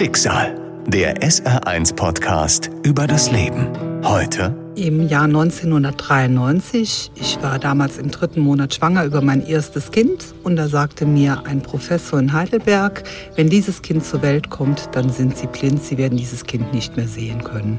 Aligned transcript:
Schicksal. 0.00 0.58
Der 0.86 1.16
SR1-Podcast 1.18 2.70
über 2.84 3.06
das 3.06 3.30
Leben. 3.30 3.68
Heute 4.02 4.56
im 4.74 5.06
Jahr 5.06 5.24
1993. 5.24 7.10
Ich 7.16 7.42
war 7.42 7.58
damals 7.58 7.98
im 7.98 8.10
dritten 8.10 8.40
Monat 8.40 8.72
schwanger 8.72 9.04
über 9.04 9.20
mein 9.20 9.46
erstes 9.46 9.90
Kind 9.90 10.32
und 10.42 10.56
da 10.56 10.68
sagte 10.68 11.04
mir 11.04 11.42
ein 11.44 11.60
Professor 11.60 12.18
in 12.18 12.32
Heidelberg, 12.32 13.02
wenn 13.36 13.50
dieses 13.50 13.82
Kind 13.82 14.02
zur 14.02 14.22
Welt 14.22 14.48
kommt, 14.48 14.88
dann 14.92 15.10
sind 15.10 15.36
Sie 15.36 15.48
blind, 15.48 15.84
Sie 15.84 15.98
werden 15.98 16.16
dieses 16.16 16.44
Kind 16.44 16.72
nicht 16.72 16.96
mehr 16.96 17.06
sehen 17.06 17.44
können. 17.44 17.78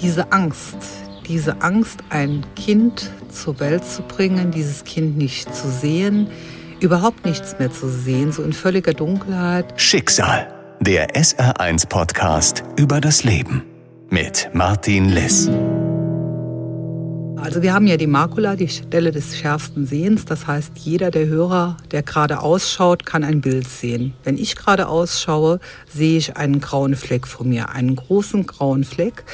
Diese 0.00 0.30
Angst, 0.30 0.76
diese 1.26 1.60
Angst, 1.60 2.04
ein 2.10 2.46
Kind 2.54 3.10
zur 3.32 3.58
Welt 3.58 3.84
zu 3.84 4.02
bringen, 4.02 4.52
dieses 4.52 4.84
Kind 4.84 5.18
nicht 5.18 5.52
zu 5.52 5.68
sehen, 5.68 6.28
überhaupt 6.78 7.24
nichts 7.26 7.58
mehr 7.58 7.72
zu 7.72 7.88
sehen, 7.88 8.30
so 8.30 8.44
in 8.44 8.52
völliger 8.52 8.94
Dunkelheit. 8.94 9.74
Schicksal, 9.74 10.46
der 10.80 11.10
SR1-Podcast 11.14 12.62
über 12.76 13.00
das 13.00 13.24
Leben 13.24 13.64
mit 14.10 14.48
Martin 14.52 15.08
Liss. 15.08 15.50
Also 17.36 17.62
wir 17.62 17.72
haben 17.74 17.86
ja 17.86 17.96
die 17.96 18.06
Makula, 18.06 18.56
die 18.56 18.68
Stelle 18.68 19.10
des 19.10 19.36
schärfsten 19.36 19.86
Sehens. 19.86 20.24
Das 20.24 20.46
heißt, 20.46 20.72
jeder 20.78 21.10
der 21.10 21.26
Hörer, 21.26 21.76
der 21.90 22.02
gerade 22.02 22.40
ausschaut, 22.40 23.04
kann 23.04 23.24
ein 23.24 23.40
Bild 23.40 23.68
sehen. 23.68 24.14
Wenn 24.22 24.38
ich 24.38 24.56
gerade 24.56 24.88
ausschaue, 24.88 25.60
sehe 25.92 26.18
ich 26.18 26.36
einen 26.36 26.60
grauen 26.60 26.94
Fleck 26.94 27.26
vor 27.26 27.44
mir, 27.44 27.70
einen 27.70 27.96
großen 27.96 28.46
grauen 28.46 28.84
Fleck. 28.84 29.24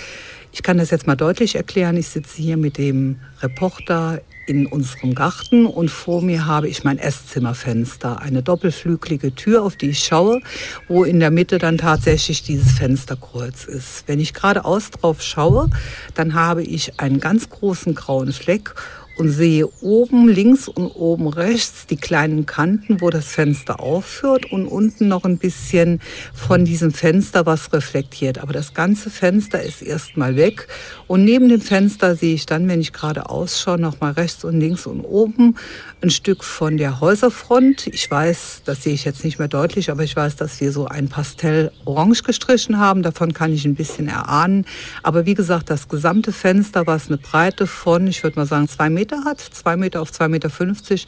Ich 0.53 0.63
kann 0.63 0.79
das 0.79 0.91
jetzt 0.91 1.07
mal 1.07 1.17
deutlich 1.17 1.57
erklären. 1.57 1.97
Ich 1.97 2.09
sitze 2.09 2.41
hier 2.41 2.57
mit 2.57 2.79
dem 2.79 3.21
Reporter 3.43 4.21
in 4.47 4.67
unserem 4.67 5.15
Garten 5.15 5.67
und 5.67 5.91
vor 5.91 6.23
mir 6.23 6.47
habe 6.47 6.69
ich 6.69 6.85
mein 6.85 6.99
Esszimmerfenster, 6.99 8.21
eine 8.21 8.43
doppelflügelige 8.43 9.35
Tür, 9.35 9.63
auf 9.63 9.77
die 9.77 9.91
ich 9.91 10.05
schaue, 10.05 10.41
wo 10.89 11.05
in 11.05 11.21
der 11.21 11.31
Mitte 11.31 11.59
dann 11.59 11.79
tatsächlich 11.79 12.43
dieses 12.43 12.73
Fensterkreuz 12.73 13.65
ist. 13.65 14.05
Wenn 14.07 14.21
ich 14.21 14.35
geradeaus 14.35 14.91
drauf 14.91 15.23
schaue, 15.23 15.71
dann 16.15 16.35
habe 16.35 16.63
ich 16.63 17.01
einen 17.01 17.21
ganz 17.21 17.49
großen 17.49 17.95
grauen 17.95 18.33
Fleck 18.33 18.75
und 19.17 19.31
sehe 19.31 19.69
oben 19.81 20.29
links 20.29 20.69
und 20.69 20.87
oben 20.89 21.29
rechts 21.29 21.87
die 21.87 21.97
kleinen 21.97 22.47
Kanten, 22.47 23.01
wo 23.01 23.11
das 23.11 23.27
Fenster 23.27 23.81
aufhört 23.81 24.51
und 24.51 24.67
unten 24.67 25.09
noch 25.09 25.25
ein 25.25 25.39
bisschen 25.39 26.01
von 26.33 26.65
diesem 26.65 26.93
Fenster 26.93 27.47
was 27.47 27.73
reflektiert. 27.73 28.39
Aber 28.39 28.53
das 28.53 28.75
ganze 28.75 29.11
Fenster 29.11 29.63
ist 29.63 29.83
erstmal 29.83 30.37
weg 30.37 30.69
und 31.07 31.25
neben 31.25 31.49
dem 31.49 31.61
Fenster 31.61 32.17
sehe 32.17 32.35
ich 32.35 32.47
dann, 32.47 32.69
wenn 32.69 32.81
ich 32.81 32.93
gerade 32.93 33.31
ausschaue, 33.31 33.79
noch 33.79 34.01
mal 34.01 34.13
rechts 34.13 34.45
und 34.45 34.59
links 34.61 34.87
und 34.87 35.01
oben 35.01 35.57
ein 36.01 36.11
Stück 36.11 36.45
von 36.45 36.77
der 36.77 37.01
Häuserfront. 37.01 37.87
Ich 37.87 38.11
weiß, 38.11 38.63
das 38.65 38.83
sehe 38.83 38.95
ich 38.95 39.05
jetzt 39.05 39.25
nicht 39.25 39.39
mehr 39.39 39.49
deutlich, 39.49 39.91
aber 39.91 40.03
ich 40.03 40.15
weiß, 40.15 40.37
dass 40.37 40.61
wir 40.61 40.73
so 40.73 40.87
ein 40.87 41.09
Pastell 41.09 41.71
orange 41.85 42.23
gestrichen 42.23 42.79
haben. 42.79 43.03
Davon 43.03 43.33
kann 43.33 43.53
ich 43.53 43.65
ein 43.65 43.75
bisschen 43.75 44.09
erahnen. 44.09 44.67
Aber 45.03 45.27
wie 45.27 45.35
gesagt, 45.35 45.71
das 45.71 45.89
gesamte 45.89 46.33
Fenster, 46.33 46.87
was 46.87 47.09
eine 47.09 47.19
Breite 47.19 47.67
von, 47.67 48.07
ich 48.07 48.23
würde 48.23 48.39
mal 48.39 48.47
sagen, 48.47 48.69
zwei 48.69 48.91
Meter 48.91 49.04
Meter 49.05 49.25
hat, 49.25 49.39
zwei 49.39 49.77
Meter 49.77 50.01
auf 50.01 50.11
zwei 50.13 50.29
Meter, 50.29 50.49
fünfzig, 50.49 51.07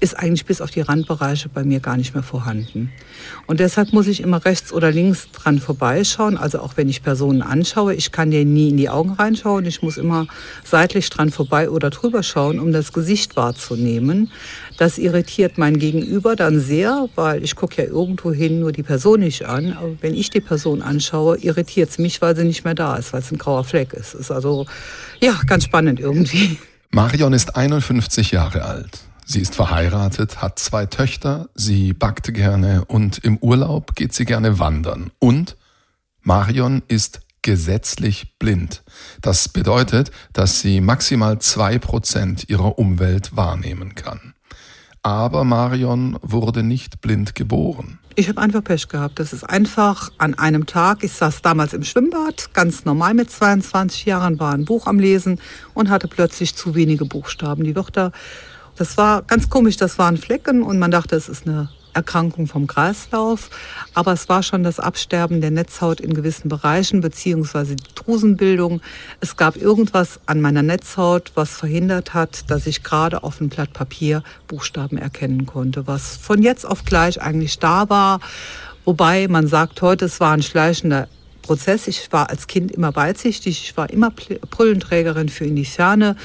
ist 0.00 0.18
eigentlich 0.18 0.44
bis 0.44 0.60
auf 0.60 0.70
die 0.70 0.82
Randbereiche 0.82 1.48
bei 1.48 1.64
mir 1.64 1.80
gar 1.80 1.96
nicht 1.96 2.12
mehr 2.12 2.22
vorhanden. 2.22 2.92
Und 3.46 3.58
deshalb 3.58 3.94
muss 3.94 4.06
ich 4.06 4.20
immer 4.20 4.44
rechts 4.44 4.70
oder 4.70 4.90
links 4.90 5.30
dran 5.32 5.58
vorbeischauen. 5.58 6.36
Also 6.36 6.60
auch 6.60 6.76
wenn 6.76 6.90
ich 6.90 7.02
Personen 7.02 7.40
anschaue, 7.40 7.94
ich 7.94 8.12
kann 8.12 8.30
denen 8.30 8.52
nie 8.52 8.68
in 8.68 8.76
die 8.76 8.90
Augen 8.90 9.12
reinschauen. 9.12 9.64
Ich 9.64 9.80
muss 9.80 9.96
immer 9.96 10.26
seitlich 10.62 11.08
dran 11.08 11.30
vorbei 11.30 11.70
oder 11.70 11.88
drüber 11.88 12.22
schauen, 12.22 12.60
um 12.60 12.70
das 12.70 12.92
Gesicht 12.92 13.34
wahrzunehmen. 13.34 14.30
Das 14.76 14.98
irritiert 14.98 15.56
mein 15.56 15.78
Gegenüber 15.78 16.36
dann 16.36 16.60
sehr, 16.60 17.08
weil 17.14 17.42
ich 17.42 17.56
gucke 17.56 17.82
ja 17.82 17.88
irgendwo 17.88 18.30
hin 18.30 18.60
nur 18.60 18.72
die 18.72 18.82
Person 18.82 19.20
nicht 19.20 19.46
an. 19.46 19.72
Aber 19.72 19.96
wenn 20.02 20.12
ich 20.12 20.28
die 20.28 20.42
Person 20.42 20.82
anschaue, 20.82 21.38
irritiert 21.38 21.88
es 21.88 21.96
mich, 21.96 22.20
weil 22.20 22.36
sie 22.36 22.44
nicht 22.44 22.64
mehr 22.64 22.74
da 22.74 22.96
ist, 22.96 23.14
weil 23.14 23.22
es 23.22 23.32
ein 23.32 23.38
grauer 23.38 23.64
Fleck 23.64 23.94
ist. 23.94 24.12
Ist 24.12 24.30
also 24.30 24.66
ja 25.18 25.32
ganz 25.46 25.64
spannend 25.64 25.98
irgendwie. 25.98 26.58
Marion 26.90 27.34
ist 27.34 27.54
51 27.54 28.30
Jahre 28.30 28.64
alt. 28.64 29.00
Sie 29.26 29.40
ist 29.40 29.54
verheiratet, 29.54 30.40
hat 30.40 30.58
zwei 30.58 30.86
Töchter, 30.86 31.50
sie 31.54 31.92
backt 31.92 32.32
gerne 32.32 32.86
und 32.86 33.18
im 33.18 33.36
Urlaub 33.38 33.94
geht 33.94 34.14
sie 34.14 34.24
gerne 34.24 34.58
wandern. 34.58 35.10
Und 35.18 35.58
Marion 36.22 36.82
ist 36.88 37.20
gesetzlich 37.42 38.38
blind. 38.38 38.82
Das 39.20 39.50
bedeutet, 39.50 40.10
dass 40.32 40.62
sie 40.62 40.80
maximal 40.80 41.38
zwei 41.40 41.78
Prozent 41.78 42.48
ihrer 42.48 42.78
Umwelt 42.78 43.36
wahrnehmen 43.36 43.94
kann. 43.94 44.32
Aber 45.02 45.44
Marion 45.44 46.18
wurde 46.22 46.62
nicht 46.62 47.02
blind 47.02 47.34
geboren. 47.34 47.98
Ich 48.18 48.28
habe 48.28 48.40
einfach 48.40 48.64
Pech 48.64 48.88
gehabt. 48.88 49.20
Das 49.20 49.32
ist 49.32 49.44
einfach 49.44 50.10
an 50.18 50.34
einem 50.34 50.66
Tag. 50.66 51.04
Ich 51.04 51.12
saß 51.12 51.40
damals 51.40 51.72
im 51.72 51.84
Schwimmbad, 51.84 52.52
ganz 52.52 52.84
normal 52.84 53.14
mit 53.14 53.30
22 53.30 54.06
Jahren, 54.06 54.40
war 54.40 54.52
ein 54.54 54.64
Buch 54.64 54.88
am 54.88 54.98
Lesen 54.98 55.40
und 55.72 55.88
hatte 55.88 56.08
plötzlich 56.08 56.56
zu 56.56 56.74
wenige 56.74 57.04
Buchstaben. 57.04 57.62
Die 57.62 57.76
Wörter, 57.76 58.10
das 58.74 58.96
war 58.96 59.22
ganz 59.22 59.48
komisch, 59.48 59.76
das 59.76 60.00
waren 60.00 60.16
Flecken 60.16 60.64
und 60.64 60.80
man 60.80 60.90
dachte, 60.90 61.14
es 61.14 61.28
ist 61.28 61.46
eine 61.46 61.68
Erkrankung 61.92 62.46
vom 62.46 62.66
Kreislauf, 62.66 63.50
aber 63.94 64.12
es 64.12 64.28
war 64.28 64.42
schon 64.42 64.62
das 64.62 64.80
Absterben 64.80 65.40
der 65.40 65.50
Netzhaut 65.50 66.00
in 66.00 66.14
gewissen 66.14 66.48
Bereichen 66.48 67.00
beziehungsweise 67.00 67.76
die 67.76 67.94
Drusenbildung. 67.94 68.80
Es 69.20 69.36
gab 69.36 69.56
irgendwas 69.56 70.20
an 70.26 70.40
meiner 70.40 70.62
Netzhaut, 70.62 71.32
was 71.34 71.56
verhindert 71.56 72.14
hat, 72.14 72.50
dass 72.50 72.66
ich 72.66 72.82
gerade 72.82 73.22
auf 73.22 73.40
einem 73.40 73.50
Blatt 73.50 73.72
Papier 73.72 74.22
Buchstaben 74.46 74.98
erkennen 74.98 75.46
konnte, 75.46 75.86
was 75.86 76.16
von 76.16 76.42
jetzt 76.42 76.64
auf 76.64 76.84
gleich 76.84 77.20
eigentlich 77.20 77.58
da 77.58 77.88
war. 77.88 78.20
Wobei 78.84 79.28
man 79.28 79.46
sagt 79.46 79.82
heute, 79.82 80.06
es 80.06 80.20
war 80.20 80.32
ein 80.32 80.42
schleichender 80.42 81.08
Prozess. 81.42 81.88
Ich 81.88 82.12
war 82.12 82.30
als 82.30 82.46
Kind 82.46 82.70
immer 82.70 82.94
weitsichtig, 82.94 83.62
ich 83.64 83.76
war 83.76 83.90
immer 83.90 84.10
Brüllenträgerin 84.10 85.28
für 85.28 85.46
in 85.46 85.56
die 85.56 85.64
Ferne 85.64 86.16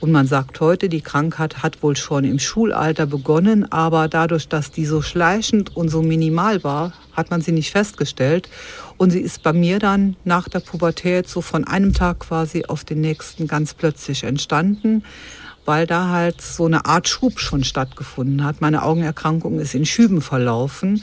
und 0.00 0.12
man 0.12 0.26
sagt 0.26 0.60
heute, 0.60 0.88
die 0.88 1.02
Krankheit 1.02 1.62
hat 1.62 1.82
wohl 1.82 1.94
schon 1.94 2.24
im 2.24 2.38
Schulalter 2.38 3.06
begonnen, 3.06 3.70
aber 3.70 4.08
dadurch, 4.08 4.48
dass 4.48 4.70
die 4.70 4.86
so 4.86 5.02
schleichend 5.02 5.76
und 5.76 5.90
so 5.90 6.00
minimal 6.00 6.64
war, 6.64 6.94
hat 7.12 7.30
man 7.30 7.42
sie 7.42 7.52
nicht 7.52 7.70
festgestellt. 7.70 8.48
Und 8.96 9.10
sie 9.10 9.20
ist 9.20 9.42
bei 9.42 9.52
mir 9.52 9.78
dann 9.78 10.16
nach 10.24 10.48
der 10.48 10.60
Pubertät 10.60 11.28
so 11.28 11.42
von 11.42 11.64
einem 11.66 11.92
Tag 11.92 12.20
quasi 12.20 12.64
auf 12.66 12.84
den 12.84 13.00
nächsten 13.02 13.46
ganz 13.46 13.74
plötzlich 13.74 14.24
entstanden 14.24 15.02
weil 15.64 15.86
da 15.86 16.08
halt 16.08 16.40
so 16.40 16.66
eine 16.66 16.86
Art 16.86 17.08
Schub 17.08 17.38
schon 17.38 17.64
stattgefunden 17.64 18.44
hat. 18.44 18.60
Meine 18.60 18.82
Augenerkrankung 18.82 19.60
ist 19.60 19.74
in 19.74 19.86
Schüben 19.86 20.20
verlaufen. 20.20 21.02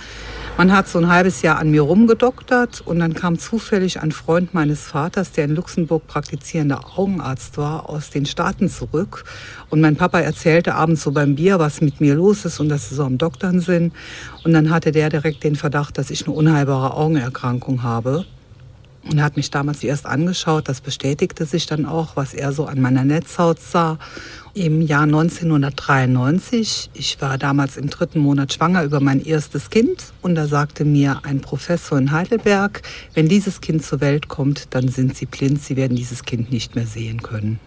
Man 0.57 0.75
hat 0.75 0.88
so 0.88 0.97
ein 0.97 1.07
halbes 1.07 1.44
Jahr 1.44 1.59
an 1.59 1.69
mir 1.69 1.84
rumgedoktert 1.84 2.81
und 2.81 3.00
dann 3.00 3.13
kam 3.13 3.38
zufällig 3.38 4.01
ein 4.01 4.12
Freund 4.12 4.53
meines 4.53 4.81
Vaters, 4.81 5.31
der 5.31 5.45
in 5.45 5.56
Luxemburg 5.56 6.07
praktizierender 6.07 6.97
Augenarzt 6.97 7.57
war, 7.57 7.90
aus 7.90 8.09
den 8.09 8.25
Staaten 8.25 8.68
zurück. 8.68 9.23
Und 9.69 9.81
mein 9.81 9.95
Papa 9.95 10.19
erzählte 10.19 10.75
abends 10.75 11.03
so 11.03 11.12
beim 11.12 11.35
Bier, 11.35 11.59
was 11.59 11.81
mit 11.81 12.01
mir 12.01 12.16
los 12.16 12.45
ist 12.45 12.59
und 12.59 12.69
dass 12.69 12.89
sie 12.89 12.95
so 12.95 13.03
am 13.03 13.18
Doktern 13.18 13.59
sind. 13.59 13.94
Und 14.44 14.53
dann 14.53 14.72
hatte 14.72 14.91
der 14.91 15.09
direkt 15.09 15.44
den 15.44 15.56
Verdacht, 15.56 15.97
dass 15.97 16.09
ich 16.09 16.25
eine 16.25 16.35
unheilbare 16.35 16.94
Augenerkrankung 16.94 17.84
habe. 17.84 18.25
Und 19.09 19.19
er 19.19 19.23
hat 19.23 19.38
mich 19.38 19.51
damals 19.51 19.84
erst 19.84 20.06
angeschaut. 20.06 20.68
Das 20.68 20.81
bestätigte 20.81 21.45
sich 21.45 21.66
dann 21.66 21.85
auch, 21.85 22.16
was 22.16 22.34
er 22.34 22.51
so 22.51 22.66
an 22.66 22.81
meiner 22.81 23.06
Netzhaut 23.06 23.59
sah. 23.59 23.97
Im 24.53 24.81
Jahr 24.81 25.03
1993, 25.03 26.90
ich 26.95 27.22
war 27.22 27.38
damals 27.38 27.78
im 27.78 27.91
dritten 27.91 28.19
Monat 28.19 28.53
schwanger 28.53 28.84
über 28.84 29.00
mein 29.00 29.23
erstes 29.23 29.69
Kind. 29.69 30.12
Und 30.22 30.35
da 30.35 30.47
sagte 30.47 30.84
mir 30.84 31.22
ein 31.23 31.41
Professor 31.41 31.97
in 31.97 32.12
Heidelberg, 32.12 32.81
wenn 33.13 33.28
dieses 33.29 33.62
Kind 33.62 33.85
zur 33.85 34.01
Welt 34.01 34.28
kommt, 34.29 34.73
dann 34.73 34.88
sind 34.88 35.16
Sie 35.16 35.28
blind, 35.28 35.62
Sie 35.62 35.75
werden 35.75 35.95
dieses 35.95 36.24
Kind 36.24 36.51
nicht 36.51 36.75
mehr 36.75 36.88
sehen 36.88 37.22
können. 37.22 37.59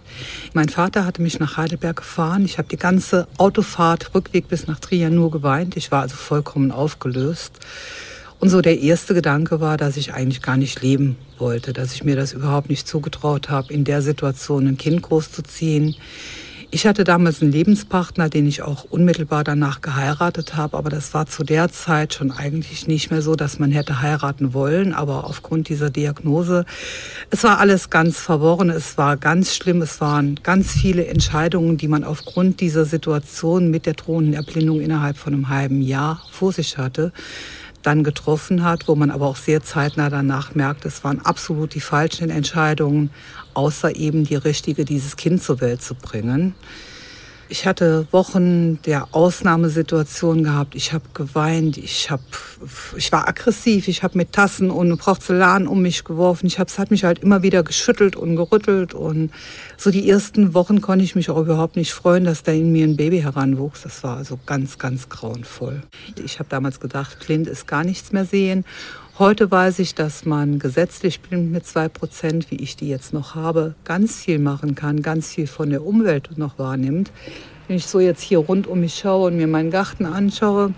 Mein 0.53 0.69
Vater 0.69 1.07
hatte 1.07 1.23
mich 1.23 1.39
nach 1.39 1.57
Heidelberg 1.57 1.97
gefahren. 1.97 2.45
Ich 2.45 2.59
habe 2.59 2.69
die 2.69 2.77
ganze 2.77 3.29
Autofahrt, 3.39 4.13
Rückweg 4.15 4.49
bis 4.49 4.67
nach 4.67 4.81
Trier 4.81 5.11
nur 5.11 5.31
geweint. 5.31 5.77
Ich 5.77 5.93
war 5.93 6.03
also 6.03 6.17
vollkommen 6.17 6.73
aufgelöst. 6.73 7.61
Und 8.41 8.49
so 8.49 8.63
der 8.63 8.81
erste 8.81 9.13
Gedanke 9.13 9.61
war, 9.61 9.77
dass 9.77 9.99
ich 9.99 10.15
eigentlich 10.15 10.41
gar 10.41 10.57
nicht 10.57 10.81
leben 10.81 11.17
wollte, 11.39 11.75
dass 11.75 11.93
ich 11.93 12.05
mir 12.05 12.17
das 12.17 12.33
überhaupt 12.33 12.71
nicht 12.71 12.89
zugetraut 12.89 13.51
habe, 13.51 13.71
in 13.71 13.85
der 13.85 14.01
Situation 14.01 14.67
ein 14.67 14.79
Kind 14.79 15.03
großzuziehen. 15.03 15.95
Ich 16.71 16.87
hatte 16.87 17.05
damals 17.05 17.43
einen 17.43 17.53
Lebenspartner, 17.53 18.31
den 18.31 18.47
ich 18.47 18.63
auch 18.63 18.85
unmittelbar 18.85 19.45
danach 19.45 19.83
geheiratet 19.83 20.57
habe, 20.57 20.79
aber 20.79 20.89
das 20.89 21.13
war 21.13 21.27
zu 21.27 21.45
der 21.45 21.71
Zeit 21.71 22.15
schon 22.15 22.31
eigentlich 22.31 22.87
nicht 22.87 23.11
mehr 23.11 23.21
so, 23.21 23.35
dass 23.35 23.59
man 23.59 23.73
hätte 23.73 24.01
heiraten 24.01 24.55
wollen, 24.55 24.95
aber 24.95 25.25
aufgrund 25.25 25.69
dieser 25.69 25.91
Diagnose, 25.91 26.65
es 27.29 27.45
war 27.45 27.59
alles 27.59 27.91
ganz 27.91 28.21
verworren, 28.21 28.71
es 28.71 28.97
war 28.97 29.19
ganz 29.19 29.55
schlimm, 29.55 29.83
es 29.83 30.01
waren 30.01 30.37
ganz 30.43 30.73
viele 30.73 31.07
Entscheidungen, 31.09 31.77
die 31.77 31.89
man 31.89 32.05
aufgrund 32.05 32.61
dieser 32.61 32.87
Situation 32.87 33.71
mit 33.71 33.85
der 33.85 33.95
drohenden 33.95 34.33
Erblindung 34.33 34.81
innerhalb 34.81 35.19
von 35.19 35.35
einem 35.35 35.49
halben 35.51 35.83
Jahr 35.83 36.23
vor 36.31 36.53
sich 36.53 36.79
hatte 36.79 37.13
dann 37.83 38.05
getroffen 38.05 38.63
hat, 38.63 38.89
wo 38.89 38.95
man 38.95 39.11
aber 39.11 39.27
auch 39.27 39.37
sehr 39.37 39.63
zeitnah 39.63 40.11
danach 40.11 40.55
merkt, 40.55 40.85
es 40.85 41.03
waren 41.05 41.21
absolut 41.25 41.75
die 41.75 41.81
falschen 41.81 42.31
Entscheidungen, 42.31 43.11
außer 43.55 43.97
eben 43.97 44.25
die 44.25 44.37
richtige, 44.37 44.85
dieses 44.85 45.17
Kind 45.17 45.43
zur 45.43 45.61
Welt 45.61 45.83
zu 45.83 45.95
bringen. 45.95 46.55
Ich 47.51 47.67
hatte 47.67 48.07
Wochen 48.13 48.81
der 48.83 49.09
Ausnahmesituation 49.11 50.45
gehabt. 50.45 50.77
Ich 50.77 50.93
habe 50.93 51.05
geweint, 51.15 51.79
ich, 51.79 52.09
hab, 52.09 52.21
ich 52.97 53.11
war 53.11 53.27
aggressiv, 53.27 53.89
ich 53.89 54.05
habe 54.05 54.17
mit 54.17 54.31
Tassen 54.31 54.71
und 54.71 54.97
Porzellan 54.99 55.67
um 55.67 55.83
mich 55.83 56.05
geworfen. 56.05 56.47
Ich 56.47 56.61
hab, 56.61 56.69
es 56.69 56.79
hat 56.79 56.93
mich 56.93 57.03
halt 57.03 57.19
immer 57.19 57.43
wieder 57.43 57.65
geschüttelt 57.65 58.15
und 58.15 58.37
gerüttelt. 58.37 58.95
Und 58.95 59.33
so 59.77 59.91
die 59.91 60.09
ersten 60.09 60.55
Wochen 60.55 60.81
konnte 60.81 61.05
ich 61.05 61.17
mich 61.17 61.29
auch 61.29 61.41
überhaupt 61.41 61.75
nicht 61.75 61.93
freuen, 61.93 62.25
dass 62.25 62.45
da 62.45 62.53
in 62.53 62.71
mir 62.71 62.87
ein 62.87 62.97
Baby 62.97 63.21
heranwuchs. 63.21 63.83
Das 63.83 64.05
war 64.05 64.17
also 64.17 64.39
ganz, 64.47 64.79
ganz 64.79 65.09
grauenvoll. 65.09 65.83
Ich 66.25 66.39
habe 66.39 66.49
damals 66.49 66.79
gedacht, 66.79 67.19
blind 67.19 67.49
ist 67.49 67.67
gar 67.67 67.83
nichts 67.83 68.13
mehr 68.13 68.27
sehen. 68.27 68.65
Heute 69.21 69.51
weiß 69.51 69.81
ich, 69.81 69.95
dass 69.95 70.25
man 70.25 70.59
gesetzlich 70.59 71.21
mit 71.31 71.67
zwei 71.67 71.91
Prozent, 71.91 72.51
wie 72.51 72.57
ich 72.57 72.77
die 72.77 72.89
jetzt 72.89 73.13
noch 73.13 73.35
habe, 73.35 73.75
ganz 73.85 74.17
viel 74.17 74.39
machen 74.39 74.75
kann, 74.75 75.03
ganz 75.03 75.35
viel 75.35 75.47
von 75.47 75.69
der 75.69 75.85
Umwelt 75.85 76.31
noch 76.39 76.59
wahrnimmt. 76.59 77.11
Wenn 77.69 77.77
ich 77.77 77.85
so 77.87 78.01
jetzt 78.01 78.23
hier 78.23 78.39
rund 78.39 78.67
um 78.67 78.81
mich 78.81 78.95
schaue 78.95 79.27
und 79.27 79.37
mir 79.37 79.47
meinen 79.47 79.71
Garten 79.71 80.07
anschaue, 80.07 80.73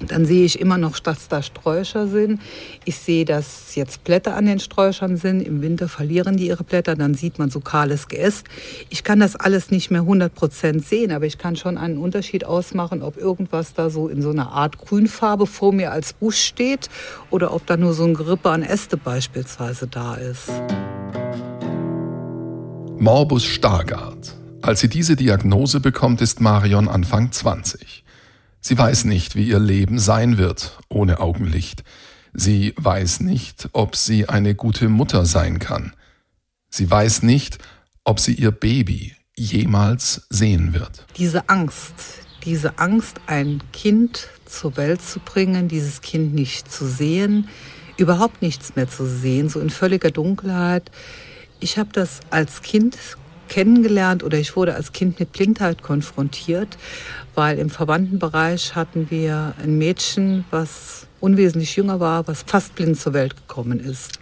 dann 0.00 0.26
sehe 0.26 0.44
ich 0.44 0.60
immer 0.60 0.78
noch, 0.78 0.98
dass 0.98 1.28
da 1.28 1.42
Sträucher 1.42 2.08
sind. 2.08 2.40
Ich 2.84 2.98
sehe, 2.98 3.24
dass 3.24 3.74
jetzt 3.74 4.04
Blätter 4.04 4.36
an 4.36 4.46
den 4.46 4.58
Sträuchern 4.58 5.16
sind. 5.16 5.40
Im 5.40 5.62
Winter 5.62 5.88
verlieren 5.88 6.36
die 6.36 6.48
ihre 6.48 6.64
Blätter, 6.64 6.96
dann 6.96 7.14
sieht 7.14 7.38
man 7.38 7.50
so 7.50 7.60
kahles 7.60 8.08
Geäst. 8.08 8.46
Ich 8.90 9.04
kann 9.04 9.20
das 9.20 9.36
alles 9.36 9.70
nicht 9.70 9.90
mehr 9.90 10.00
100 10.00 10.34
Prozent 10.34 10.84
sehen, 10.84 11.12
aber 11.12 11.26
ich 11.26 11.38
kann 11.38 11.56
schon 11.56 11.78
einen 11.78 11.98
Unterschied 11.98 12.44
ausmachen, 12.44 13.02
ob 13.02 13.16
irgendwas 13.16 13.74
da 13.74 13.90
so 13.90 14.08
in 14.08 14.22
so 14.22 14.30
einer 14.30 14.50
Art 14.52 14.78
Grünfarbe 14.78 15.46
vor 15.46 15.72
mir 15.72 15.92
als 15.92 16.12
Busch 16.12 16.38
steht 16.38 16.88
oder 17.30 17.54
ob 17.54 17.66
da 17.66 17.76
nur 17.76 17.94
so 17.94 18.04
ein 18.04 18.14
Gerippe 18.14 18.50
an 18.50 18.62
Äste 18.62 18.96
beispielsweise 18.96 19.86
da 19.86 20.14
ist. 20.16 20.50
Morbus 22.98 23.44
Stargardt. 23.44 24.34
Als 24.62 24.80
sie 24.80 24.88
diese 24.88 25.14
Diagnose 25.14 25.80
bekommt, 25.80 26.22
ist 26.22 26.40
Marion 26.40 26.88
Anfang 26.88 27.30
20. 27.30 28.03
Sie 28.66 28.78
weiß 28.78 29.04
nicht, 29.04 29.36
wie 29.36 29.46
ihr 29.46 29.58
Leben 29.58 29.98
sein 29.98 30.38
wird 30.38 30.78
ohne 30.88 31.20
Augenlicht. 31.20 31.84
Sie 32.32 32.72
weiß 32.78 33.20
nicht, 33.20 33.68
ob 33.72 33.94
sie 33.94 34.26
eine 34.30 34.54
gute 34.54 34.88
Mutter 34.88 35.26
sein 35.26 35.58
kann. 35.58 35.92
Sie 36.70 36.90
weiß 36.90 37.24
nicht, 37.24 37.58
ob 38.04 38.20
sie 38.20 38.32
ihr 38.32 38.52
Baby 38.52 39.16
jemals 39.36 40.26
sehen 40.30 40.72
wird. 40.72 41.04
Diese 41.18 41.46
Angst, 41.50 41.92
diese 42.46 42.78
Angst, 42.78 43.20
ein 43.26 43.62
Kind 43.74 44.28
zur 44.46 44.78
Welt 44.78 45.02
zu 45.02 45.20
bringen, 45.20 45.68
dieses 45.68 46.00
Kind 46.00 46.32
nicht 46.32 46.72
zu 46.72 46.86
sehen, 46.86 47.50
überhaupt 47.98 48.40
nichts 48.40 48.76
mehr 48.76 48.88
zu 48.88 49.04
sehen, 49.04 49.50
so 49.50 49.60
in 49.60 49.68
völliger 49.68 50.10
Dunkelheit. 50.10 50.90
Ich 51.60 51.76
habe 51.76 51.90
das 51.92 52.20
als 52.30 52.62
Kind 52.62 52.96
kennengelernt 53.48 54.22
oder 54.22 54.38
ich 54.38 54.56
wurde 54.56 54.74
als 54.74 54.92
Kind 54.92 55.20
mit 55.20 55.32
Blindheit 55.32 55.82
konfrontiert, 55.82 56.76
weil 57.34 57.58
im 57.58 57.70
Verwandtenbereich 57.70 58.74
hatten 58.74 59.10
wir 59.10 59.54
ein 59.62 59.78
Mädchen, 59.78 60.44
was 60.50 61.06
unwesentlich 61.20 61.76
jünger 61.76 62.00
war, 62.00 62.26
was 62.28 62.42
fast 62.42 62.74
blind 62.74 62.98
zur 62.98 63.12
Welt 63.14 63.36
gekommen 63.36 63.80
ist. 63.80 64.18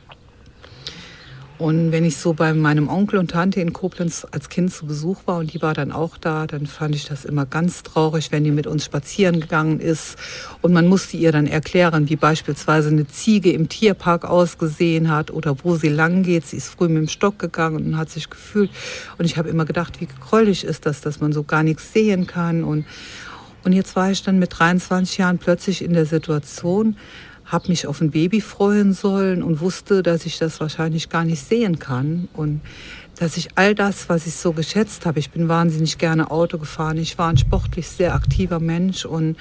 Und 1.62 1.92
wenn 1.92 2.04
ich 2.04 2.16
so 2.16 2.32
bei 2.32 2.54
meinem 2.54 2.88
Onkel 2.88 3.20
und 3.20 3.30
Tante 3.30 3.60
in 3.60 3.72
Koblenz 3.72 4.26
als 4.32 4.48
Kind 4.48 4.72
zu 4.72 4.84
Besuch 4.84 5.18
war 5.26 5.38
und 5.38 5.52
die 5.54 5.62
war 5.62 5.74
dann 5.74 5.92
auch 5.92 6.16
da, 6.16 6.48
dann 6.48 6.66
fand 6.66 6.96
ich 6.96 7.04
das 7.04 7.24
immer 7.24 7.46
ganz 7.46 7.84
traurig, 7.84 8.32
wenn 8.32 8.42
die 8.42 8.50
mit 8.50 8.66
uns 8.66 8.84
spazieren 8.84 9.38
gegangen 9.38 9.78
ist. 9.78 10.18
Und 10.60 10.72
man 10.72 10.88
musste 10.88 11.16
ihr 11.16 11.30
dann 11.30 11.46
erklären, 11.46 12.08
wie 12.08 12.16
beispielsweise 12.16 12.88
eine 12.88 13.06
Ziege 13.06 13.52
im 13.52 13.68
Tierpark 13.68 14.24
ausgesehen 14.24 15.08
hat 15.08 15.30
oder 15.30 15.54
wo 15.62 15.76
sie 15.76 15.88
lang 15.88 16.24
geht. 16.24 16.46
Sie 16.46 16.56
ist 16.56 16.66
früh 16.66 16.88
mit 16.88 16.96
dem 16.96 17.08
Stock 17.08 17.38
gegangen 17.38 17.76
und 17.76 17.96
hat 17.96 18.10
sich 18.10 18.28
gefühlt. 18.28 18.72
Und 19.18 19.26
ich 19.26 19.38
habe 19.38 19.48
immer 19.48 19.64
gedacht, 19.64 20.00
wie 20.00 20.08
gräulich 20.08 20.64
ist 20.64 20.84
das, 20.84 21.00
dass 21.00 21.20
man 21.20 21.32
so 21.32 21.44
gar 21.44 21.62
nichts 21.62 21.92
sehen 21.92 22.26
kann. 22.26 22.64
Und, 22.64 22.86
und 23.62 23.72
jetzt 23.72 23.94
war 23.94 24.10
ich 24.10 24.24
dann 24.24 24.40
mit 24.40 24.58
23 24.58 25.16
Jahren 25.16 25.38
plötzlich 25.38 25.84
in 25.84 25.92
der 25.92 26.06
Situation, 26.06 26.96
habe 27.52 27.68
mich 27.68 27.86
auf 27.86 28.00
ein 28.00 28.10
Baby 28.10 28.40
freuen 28.40 28.94
sollen 28.94 29.42
und 29.42 29.60
wusste, 29.60 30.02
dass 30.02 30.24
ich 30.24 30.38
das 30.38 30.58
wahrscheinlich 30.60 31.10
gar 31.10 31.24
nicht 31.24 31.46
sehen 31.46 31.78
kann 31.78 32.28
und 32.32 32.62
dass 33.18 33.36
ich 33.36 33.50
all 33.56 33.74
das, 33.74 34.08
was 34.08 34.26
ich 34.26 34.34
so 34.34 34.52
geschätzt 34.52 35.04
habe, 35.04 35.18
ich 35.18 35.30
bin 35.30 35.48
wahnsinnig 35.48 35.98
gerne 35.98 36.30
Auto 36.30 36.56
gefahren, 36.58 36.96
ich 36.96 37.18
war 37.18 37.28
ein 37.28 37.36
sportlich 37.36 37.88
sehr 37.88 38.14
aktiver 38.14 38.58
Mensch 38.58 39.04
und 39.04 39.36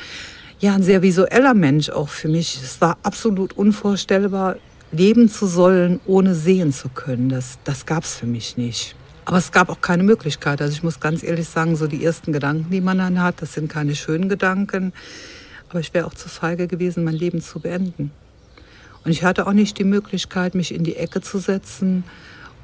ja, 0.60 0.75
ein 0.75 0.84
sehr 0.84 1.02
visueller 1.02 1.56
Mensch 1.56 1.90
auch 1.90 2.10
für 2.10 2.28
mich. 2.28 2.60
Es 2.62 2.81
war 2.81 2.98
absolut 3.02 3.54
unvorstellbar, 3.54 4.58
leben 4.92 5.30
zu 5.30 5.48
sollen, 5.48 6.00
ohne 6.06 6.36
sehen 6.36 6.72
zu 6.72 6.90
können. 6.90 7.30
Das, 7.30 7.58
das 7.63 7.86
gab 7.86 8.04
es 8.04 8.16
für 8.16 8.28
mich 8.28 8.58
nicht. 8.58 8.96
Aber 9.25 9.38
es 9.38 9.52
gab 9.52 9.69
auch 9.69 9.81
keine 9.81 10.04
Möglichkeit. 10.04 10.62
Also 10.62 10.74
ich 10.74 10.84
muss 10.84 11.00
ganz 11.00 11.24
ehrlich 11.24 11.48
sagen, 11.48 11.75
so 11.75 11.88
die 11.88 12.04
ersten 12.04 12.34
Gedanken, 12.34 12.69
die 12.69 12.81
man 12.81 12.98
dann 13.00 13.24
hat, 13.24 13.42
das 13.42 13.54
sind 13.54 13.72
keine 13.72 13.96
schönen 13.96 14.30
Gedanken. 14.30 14.94
Aber 15.72 15.80
ich 15.80 15.94
wäre 15.94 16.06
auch 16.06 16.14
zu 16.14 16.28
feige 16.28 16.68
gewesen, 16.68 17.06
mein 17.06 17.16
Leben 17.16 17.42
zu 17.42 17.62
beenden. 17.62 18.12
Und 19.06 19.12
ich 19.12 19.24
hatte 19.24 19.48
auch 19.48 19.54
nicht 19.54 19.78
die 19.78 19.86
Möglichkeit, 19.86 20.54
mich 20.54 20.76
in 20.76 20.84
die 20.84 20.98
Ecke 20.98 21.22
zu 21.22 21.38
setzen, 21.40 22.04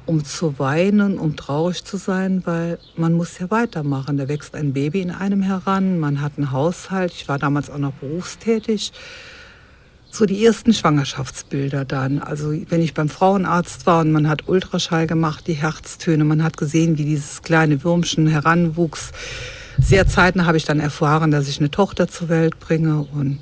um 0.04 0.26
zu 0.26 0.58
weinen, 0.58 1.18
um 1.18 1.34
traurig 1.34 1.84
zu 1.84 1.96
sein, 1.96 2.42
weil 2.44 2.78
man 2.96 3.14
muss 3.14 3.38
ja 3.38 3.50
weitermachen. 3.50 4.18
Da 4.18 4.28
wächst 4.28 4.54
ein 4.54 4.74
Baby 4.74 5.00
in 5.00 5.10
einem 5.10 5.40
heran, 5.40 5.98
man 5.98 6.20
hat 6.20 6.32
einen 6.36 6.52
Haushalt. 6.52 7.12
Ich 7.12 7.28
war 7.28 7.38
damals 7.38 7.70
auch 7.70 7.78
noch 7.78 7.94
berufstätig. 7.94 8.92
So 10.10 10.26
die 10.26 10.44
ersten 10.44 10.74
Schwangerschaftsbilder 10.74 11.86
dann. 11.86 12.18
Also 12.18 12.52
wenn 12.68 12.82
ich 12.82 12.92
beim 12.92 13.08
Frauenarzt 13.08 13.86
war 13.86 14.02
und 14.02 14.12
man 14.12 14.28
hat 14.28 14.48
Ultraschall 14.48 15.06
gemacht, 15.06 15.46
die 15.46 15.54
Herztöne, 15.54 16.24
man 16.24 16.42
hat 16.42 16.58
gesehen, 16.58 16.98
wie 16.98 17.06
dieses 17.06 17.40
kleine 17.40 17.82
Würmchen 17.84 18.26
heranwuchs 18.26 19.12
sehr 19.80 20.06
zeitnah 20.06 20.46
habe 20.46 20.56
ich 20.56 20.64
dann 20.64 20.80
erfahren, 20.80 21.30
dass 21.30 21.48
ich 21.48 21.58
eine 21.58 21.70
Tochter 21.70 22.08
zur 22.08 22.28
Welt 22.28 22.58
bringe 22.58 23.06
und 23.12 23.40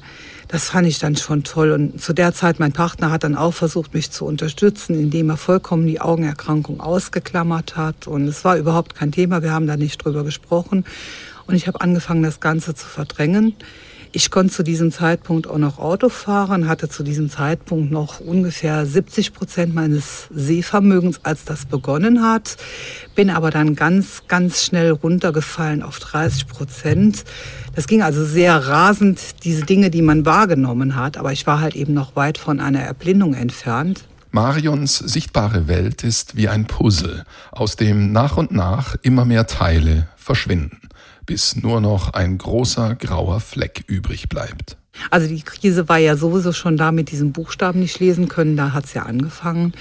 das 0.49 0.69
fand 0.69 0.87
ich 0.87 0.99
dann 0.99 1.17
schon 1.17 1.43
toll. 1.43 1.73
Und 1.73 2.01
zu 2.01 2.13
der 2.13 2.33
Zeit, 2.33 2.61
mein 2.61 2.73
Partner 2.73 3.11
hat 3.11 3.25
dann 3.25 3.35
auch 3.35 3.53
versucht, 3.53 3.95
mich 3.95 4.13
zu 4.13 4.25
unterstützen, 4.25 4.95
indem 4.95 5.31
er 5.31 5.37
vollkommen 5.37 5.87
die 5.87 6.01
Augenerkrankung 6.01 6.81
ausgeklammert 6.81 7.77
hat. 7.77 8.07
Und 8.07 8.29
es 8.29 8.45
war 8.45 8.57
überhaupt 8.57 8.95
kein 8.95 9.11
Thema, 9.11 9.43
wir 9.43 9.53
haben 9.53 9.67
da 9.67 9.77
nicht 9.77 10.05
drüber 10.05 10.23
gesprochen. 10.23 10.85
Und 11.49 11.57
ich 11.57 11.67
habe 11.67 11.81
angefangen, 11.81 12.23
das 12.23 12.39
Ganze 12.39 12.75
zu 12.75 12.87
verdrängen. 12.87 13.55
Ich 14.17 14.31
konnte 14.31 14.55
zu 14.55 14.63
diesem 14.63 14.93
Zeitpunkt 14.93 15.47
auch 15.47 15.59
noch 15.59 15.79
Auto 15.79 16.09
fahren, 16.09 16.69
hatte 16.69 16.89
zu 16.89 17.03
diesem 17.03 17.29
Zeitpunkt 17.29 17.93
noch 17.93 18.19
ungefähr 18.19 18.87
70 18.87 19.35
Prozent 19.35 19.75
meines 19.75 20.29
Sehvermögens, 20.35 21.21
als 21.23 21.45
das 21.45 21.67
begonnen 21.67 22.23
hat, 22.23 22.57
bin 23.15 23.29
aber 23.29 23.51
dann 23.51 23.75
ganz, 23.75 24.23
ganz 24.27 24.65
schnell 24.65 24.93
runtergefallen 24.93 25.83
auf 25.83 25.99
30 25.99 26.47
Prozent. 26.47 27.25
Das 27.75 27.87
ging 27.87 28.01
also 28.01 28.25
sehr 28.25 28.57
rasend, 28.57 29.45
diese 29.45 29.67
Dinge, 29.67 29.91
die 29.91 30.01
man 30.01 30.25
wahrgenommen 30.25 30.97
hat, 30.97 31.19
aber 31.19 31.33
ich 31.33 31.47
war 31.47 31.61
halt 31.61 31.77
eben 31.77 31.93
noch 31.93 32.17
weit 32.17 32.39
von 32.39 32.59
einer 32.59 32.81
Erblindung 32.81 33.35
entfernt. 33.35 34.05
Marions 34.31 34.97
sichtbare 34.97 35.69
Welt 35.69 36.05
ist 36.05 36.37
wie 36.37 36.49
ein 36.49 36.65
Puzzle, 36.65 37.25
aus 37.53 37.77
dem 37.77 38.13
nach 38.13 38.39
und 38.39 38.51
nach 38.51 38.97
immer 39.03 39.27
mehr 39.27 39.47
Teile 39.47 40.09
verschwinden 40.17 40.81
bis 41.27 41.57
nur 41.57 41.81
noch 41.81 42.15
ein 42.15 42.39
großer 42.39 42.95
grauer 42.95 43.41
Fleck 43.41 43.85
übrig 43.87 44.29
bleibt. 44.29 44.77
Also 45.11 45.29
die 45.29 45.43
Krise 45.43 45.89
war 45.89 45.99
ja 45.99 46.17
sowieso 46.17 46.53
schon 46.53 46.77
da 46.77 46.93
mit 46.93 47.11
diesem 47.11 47.33
Buchstaben 47.33 47.81
nicht 47.81 48.01
lesen 48.01 48.29
können, 48.29 48.57
da 48.57 48.73
hat 48.73 48.87
es 48.87 48.95
ja 48.95 49.03
angefangen. 49.03 49.73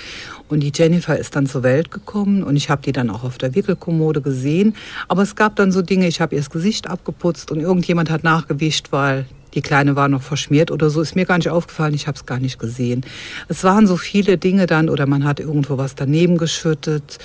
Und 0.49 0.59
die 0.59 0.71
Jennifer 0.75 1.17
ist 1.17 1.35
dann 1.35 1.47
zur 1.47 1.63
Welt 1.63 1.89
gekommen 1.89 2.43
und 2.43 2.55
ich 2.55 2.69
habe 2.69 2.81
die 2.81 2.91
dann 2.91 3.09
auch 3.09 3.23
auf 3.23 3.37
der 3.37 3.55
Wickelkommode 3.55 4.21
gesehen. 4.21 4.75
Aber 5.07 5.23
es 5.23 5.35
gab 5.35 5.55
dann 5.55 5.71
so 5.71 5.81
Dinge, 5.81 6.07
ich 6.07 6.21
habe 6.21 6.35
ihr 6.35 6.41
das 6.41 6.49
Gesicht 6.49 6.87
abgeputzt 6.87 7.51
und 7.51 7.59
irgendjemand 7.59 8.09
hat 8.09 8.23
nachgewischt, 8.23 8.91
weil 8.91 9.25
die 9.53 9.61
Kleine 9.61 9.95
war 9.95 10.09
noch 10.09 10.21
verschmiert 10.21 10.69
oder 10.69 10.89
so, 10.89 11.01
ist 11.01 11.15
mir 11.15 11.25
gar 11.25 11.37
nicht 11.37 11.49
aufgefallen, 11.49 11.93
ich 11.93 12.07
habe 12.07 12.17
es 12.17 12.25
gar 12.25 12.39
nicht 12.39 12.59
gesehen. 12.59 13.05
Es 13.47 13.63
waren 13.63 13.87
so 13.87 13.95
viele 13.95 14.37
Dinge 14.37 14.65
dann 14.65 14.89
oder 14.89 15.07
man 15.07 15.23
hat 15.23 15.39
irgendwo 15.39 15.77
was 15.77 15.95
daneben 15.95 16.37
geschüttet 16.37 17.19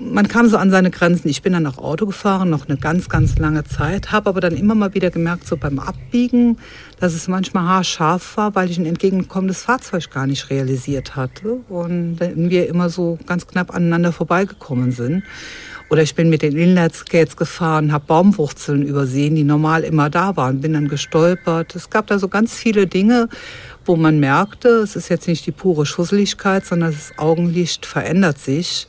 man 0.00 0.28
kam 0.28 0.48
so 0.48 0.56
an 0.56 0.70
seine 0.70 0.90
Grenzen. 0.90 1.28
Ich 1.28 1.42
bin 1.42 1.52
dann 1.52 1.66
auch 1.66 1.78
Auto 1.78 2.06
gefahren, 2.06 2.50
noch 2.50 2.68
eine 2.68 2.78
ganz, 2.78 3.08
ganz 3.08 3.36
lange 3.38 3.64
Zeit, 3.64 4.12
habe 4.12 4.30
aber 4.30 4.40
dann 4.40 4.56
immer 4.56 4.74
mal 4.74 4.94
wieder 4.94 5.10
gemerkt, 5.10 5.46
so 5.46 5.56
beim 5.56 5.78
Abbiegen, 5.78 6.58
dass 6.98 7.14
es 7.14 7.28
manchmal 7.28 7.64
haarscharf 7.64 8.36
war, 8.36 8.54
weil 8.54 8.70
ich 8.70 8.78
ein 8.78 8.86
entgegenkommendes 8.86 9.62
Fahrzeug 9.62 10.10
gar 10.10 10.26
nicht 10.26 10.50
realisiert 10.50 11.16
hatte 11.16 11.60
und 11.68 12.18
wir 12.20 12.68
immer 12.68 12.88
so 12.88 13.18
ganz 13.26 13.46
knapp 13.46 13.74
aneinander 13.74 14.12
vorbeigekommen 14.12 14.92
sind. 14.92 15.22
Oder 15.90 16.02
ich 16.02 16.14
bin 16.14 16.30
mit 16.30 16.42
den 16.42 16.56
Inlineskates 16.56 17.36
gefahren, 17.36 17.90
habe 17.90 18.04
Baumwurzeln 18.06 18.82
übersehen, 18.82 19.34
die 19.34 19.42
normal 19.42 19.82
immer 19.82 20.08
da 20.08 20.36
waren, 20.36 20.60
bin 20.60 20.72
dann 20.72 20.86
gestolpert. 20.86 21.74
Es 21.74 21.90
gab 21.90 22.06
da 22.06 22.20
so 22.20 22.28
ganz 22.28 22.54
viele 22.54 22.86
Dinge, 22.86 23.28
wo 23.84 23.96
man 23.96 24.20
merkte, 24.20 24.68
es 24.68 24.94
ist 24.94 25.08
jetzt 25.08 25.26
nicht 25.26 25.46
die 25.46 25.50
pure 25.50 25.86
Schusseligkeit, 25.86 26.64
sondern 26.64 26.92
das 26.92 27.18
Augenlicht 27.18 27.86
verändert 27.86 28.38
sich. 28.38 28.86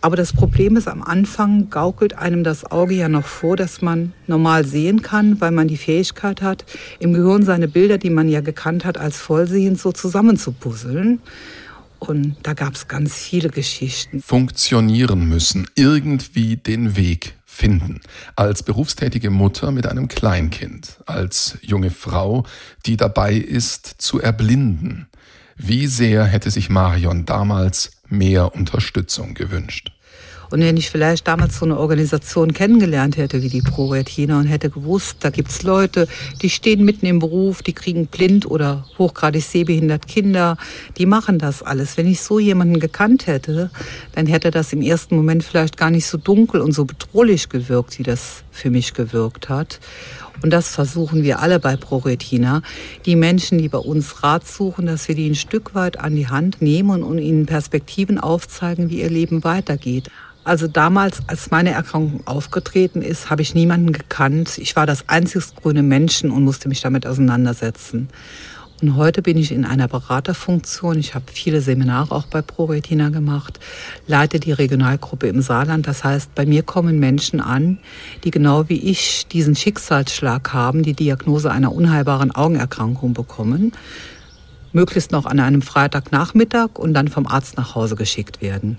Aber 0.00 0.14
das 0.14 0.32
Problem 0.32 0.76
ist, 0.76 0.86
am 0.86 1.02
Anfang 1.02 1.70
gaukelt 1.70 2.16
einem 2.16 2.44
das 2.44 2.70
Auge 2.70 2.94
ja 2.94 3.08
noch 3.08 3.26
vor, 3.26 3.56
dass 3.56 3.82
man 3.82 4.12
normal 4.28 4.64
sehen 4.64 5.02
kann, 5.02 5.40
weil 5.40 5.50
man 5.50 5.66
die 5.66 5.76
Fähigkeit 5.76 6.40
hat, 6.40 6.64
im 7.00 7.14
Gehirn 7.14 7.42
seine 7.42 7.66
Bilder, 7.66 7.98
die 7.98 8.10
man 8.10 8.28
ja 8.28 8.42
gekannt 8.42 8.84
hat, 8.84 8.96
als 8.96 9.16
vollsehend 9.16 9.80
so 9.80 9.90
zusammenzupuzzeln. 9.90 11.20
Und 11.98 12.36
da 12.42 12.52
gab 12.52 12.74
es 12.74 12.88
ganz 12.88 13.14
viele 13.14 13.48
Geschichten. 13.48 14.20
Funktionieren 14.20 15.28
müssen, 15.28 15.66
irgendwie 15.74 16.56
den 16.56 16.96
Weg 16.96 17.34
finden. 17.44 18.00
Als 18.36 18.62
berufstätige 18.62 19.30
Mutter 19.30 19.70
mit 19.70 19.86
einem 19.86 20.08
Kleinkind, 20.08 20.98
als 21.06 21.58
junge 21.62 21.90
Frau, 21.90 22.44
die 22.84 22.96
dabei 22.96 23.34
ist 23.34 23.86
zu 23.98 24.20
erblinden. 24.20 25.06
Wie 25.56 25.86
sehr 25.86 26.24
hätte 26.24 26.50
sich 26.50 26.68
Marion 26.68 27.26
damals 27.26 27.92
mehr 28.08 28.54
Unterstützung 28.54 29.34
gewünscht? 29.34 29.93
Und 30.50 30.60
wenn 30.60 30.76
ich 30.76 30.90
vielleicht 30.90 31.26
damals 31.26 31.58
so 31.58 31.64
eine 31.64 31.78
Organisation 31.78 32.52
kennengelernt 32.52 33.16
hätte 33.16 33.42
wie 33.42 33.48
die 33.48 33.62
ProRetina 33.62 34.38
und 34.38 34.46
hätte 34.46 34.70
gewusst, 34.70 35.18
da 35.20 35.30
gibt's 35.30 35.62
Leute, 35.62 36.06
die 36.42 36.50
stehen 36.50 36.84
mitten 36.84 37.06
im 37.06 37.18
Beruf, 37.18 37.62
die 37.62 37.72
kriegen 37.72 38.06
blind 38.06 38.50
oder 38.50 38.86
hochgradig 38.98 39.42
sehbehindert 39.42 40.06
Kinder, 40.06 40.56
die 40.98 41.06
machen 41.06 41.38
das 41.38 41.62
alles. 41.62 41.96
Wenn 41.96 42.06
ich 42.06 42.20
so 42.20 42.38
jemanden 42.38 42.80
gekannt 42.80 43.26
hätte, 43.26 43.70
dann 44.12 44.26
hätte 44.26 44.50
das 44.50 44.72
im 44.72 44.82
ersten 44.82 45.16
Moment 45.16 45.44
vielleicht 45.44 45.76
gar 45.76 45.90
nicht 45.90 46.06
so 46.06 46.18
dunkel 46.18 46.60
und 46.60 46.72
so 46.72 46.84
bedrohlich 46.84 47.48
gewirkt, 47.48 47.98
wie 47.98 48.02
das 48.02 48.42
für 48.50 48.70
mich 48.70 48.94
gewirkt 48.94 49.48
hat. 49.48 49.80
Und 50.42 50.50
das 50.50 50.68
versuchen 50.68 51.22
wir 51.22 51.40
alle 51.40 51.58
bei 51.58 51.76
ProRetina, 51.76 52.62
die 53.06 53.16
Menschen, 53.16 53.58
die 53.58 53.68
bei 53.68 53.78
uns 53.78 54.22
Rat 54.22 54.46
suchen, 54.46 54.86
dass 54.86 55.08
wir 55.08 55.14
die 55.14 55.30
ein 55.30 55.34
Stück 55.34 55.74
weit 55.74 55.98
an 55.98 56.16
die 56.16 56.28
Hand 56.28 56.60
nehmen 56.60 57.02
und 57.02 57.18
ihnen 57.18 57.46
Perspektiven 57.46 58.18
aufzeigen, 58.18 58.90
wie 58.90 59.00
ihr 59.00 59.10
Leben 59.10 59.44
weitergeht. 59.44 60.10
Also 60.44 60.68
damals, 60.68 61.22
als 61.26 61.50
meine 61.50 61.70
Erkrankung 61.70 62.26
aufgetreten 62.26 63.00
ist, 63.00 63.30
habe 63.30 63.40
ich 63.40 63.54
niemanden 63.54 63.92
gekannt. 63.92 64.58
Ich 64.58 64.76
war 64.76 64.84
das 64.84 65.08
einzigste 65.08 65.58
grüne 65.58 65.82
Menschen 65.82 66.30
und 66.30 66.44
musste 66.44 66.68
mich 66.68 66.82
damit 66.82 67.06
auseinandersetzen. 67.06 68.08
Und 68.82 68.96
heute 68.96 69.22
bin 69.22 69.38
ich 69.38 69.52
in 69.52 69.64
einer 69.64 69.86
Beraterfunktion. 69.86 70.98
Ich 70.98 71.14
habe 71.14 71.26
viele 71.32 71.60
Seminare 71.60 72.12
auch 72.12 72.26
bei 72.26 72.42
ProRetina 72.42 73.10
gemacht, 73.10 73.60
leite 74.08 74.40
die 74.40 74.52
Regionalgruppe 74.52 75.28
im 75.28 75.42
Saarland. 75.42 75.86
Das 75.86 76.02
heißt, 76.02 76.34
bei 76.34 76.44
mir 76.44 76.64
kommen 76.64 76.98
Menschen 76.98 77.40
an, 77.40 77.78
die 78.24 78.32
genau 78.32 78.68
wie 78.68 78.90
ich 78.90 79.28
diesen 79.28 79.54
Schicksalsschlag 79.54 80.52
haben, 80.52 80.82
die 80.82 80.94
Diagnose 80.94 81.52
einer 81.52 81.72
unheilbaren 81.72 82.32
Augenerkrankung 82.32 83.14
bekommen, 83.14 83.72
möglichst 84.72 85.12
noch 85.12 85.24
an 85.24 85.38
einem 85.38 85.62
Freitagnachmittag 85.62 86.70
und 86.74 86.94
dann 86.94 87.06
vom 87.08 87.28
Arzt 87.28 87.56
nach 87.56 87.76
Hause 87.76 87.94
geschickt 87.94 88.42
werden. 88.42 88.78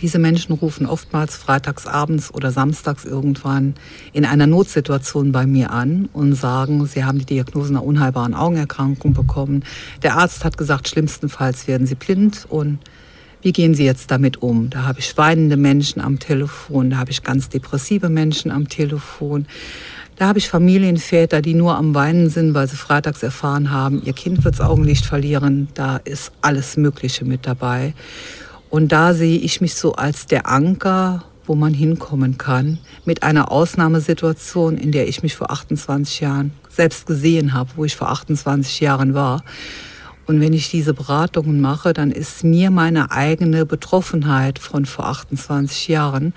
Diese 0.00 0.18
Menschen 0.18 0.52
rufen 0.52 0.86
oftmals 0.86 1.36
freitags 1.36 1.86
abends 1.86 2.32
oder 2.32 2.50
samstags 2.50 3.04
irgendwann 3.04 3.74
in 4.12 4.24
einer 4.24 4.46
Notsituation 4.46 5.32
bei 5.32 5.46
mir 5.46 5.70
an 5.70 6.08
und 6.12 6.34
sagen, 6.34 6.84
sie 6.86 7.04
haben 7.04 7.18
die 7.18 7.24
Diagnose 7.24 7.70
einer 7.70 7.84
unheilbaren 7.84 8.34
Augenerkrankung 8.34 9.14
bekommen. 9.14 9.64
Der 10.02 10.16
Arzt 10.16 10.44
hat 10.44 10.58
gesagt, 10.58 10.88
schlimmstenfalls 10.88 11.66
werden 11.66 11.86
sie 11.86 11.94
blind 11.94 12.46
und 12.48 12.78
wie 13.42 13.52
gehen 13.52 13.74
Sie 13.74 13.84
jetzt 13.84 14.10
damit 14.10 14.42
um? 14.42 14.70
Da 14.70 14.82
habe 14.82 14.98
ich 14.98 15.16
weinende 15.16 15.56
Menschen 15.56 16.00
am 16.00 16.18
Telefon, 16.18 16.90
da 16.90 16.96
habe 16.96 17.12
ich 17.12 17.22
ganz 17.22 17.48
depressive 17.48 18.08
Menschen 18.08 18.50
am 18.50 18.68
Telefon. 18.68 19.46
Da 20.16 20.26
habe 20.26 20.38
ich 20.38 20.48
Familienväter, 20.48 21.42
die 21.42 21.52
nur 21.52 21.76
am 21.76 21.94
Weinen 21.94 22.30
sind, 22.30 22.54
weil 22.54 22.66
sie 22.66 22.76
freitags 22.76 23.22
erfahren 23.22 23.70
haben, 23.70 24.02
ihr 24.02 24.14
Kind 24.14 24.44
wird 24.44 24.58
das 24.58 24.66
Augenlicht 24.66 25.04
verlieren. 25.04 25.68
Da 25.74 25.98
ist 25.98 26.32
alles 26.40 26.78
Mögliche 26.78 27.26
mit 27.26 27.46
dabei. 27.46 27.92
Und 28.70 28.92
da 28.92 29.14
sehe 29.14 29.38
ich 29.38 29.60
mich 29.60 29.74
so 29.74 29.92
als 29.94 30.26
der 30.26 30.48
Anker, 30.48 31.24
wo 31.46 31.54
man 31.54 31.72
hinkommen 31.72 32.38
kann, 32.38 32.78
mit 33.04 33.22
einer 33.22 33.52
Ausnahmesituation, 33.52 34.76
in 34.76 34.92
der 34.92 35.08
ich 35.08 35.22
mich 35.22 35.36
vor 35.36 35.50
28 35.50 36.20
Jahren 36.20 36.52
selbst 36.68 37.06
gesehen 37.06 37.54
habe, 37.54 37.70
wo 37.76 37.84
ich 37.84 37.96
vor 37.96 38.10
28 38.10 38.80
Jahren 38.80 39.14
war. 39.14 39.44
Und 40.26 40.40
wenn 40.40 40.52
ich 40.52 40.70
diese 40.70 40.92
Beratungen 40.92 41.60
mache, 41.60 41.92
dann 41.92 42.10
ist 42.10 42.42
mir 42.42 42.72
meine 42.72 43.12
eigene 43.12 43.64
Betroffenheit 43.64 44.58
von 44.58 44.84
vor 44.84 45.06
28 45.06 45.86
Jahren 45.86 46.34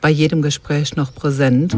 bei 0.00 0.10
jedem 0.10 0.42
Gespräch 0.42 0.94
noch 0.94 1.12
präsent. 1.12 1.76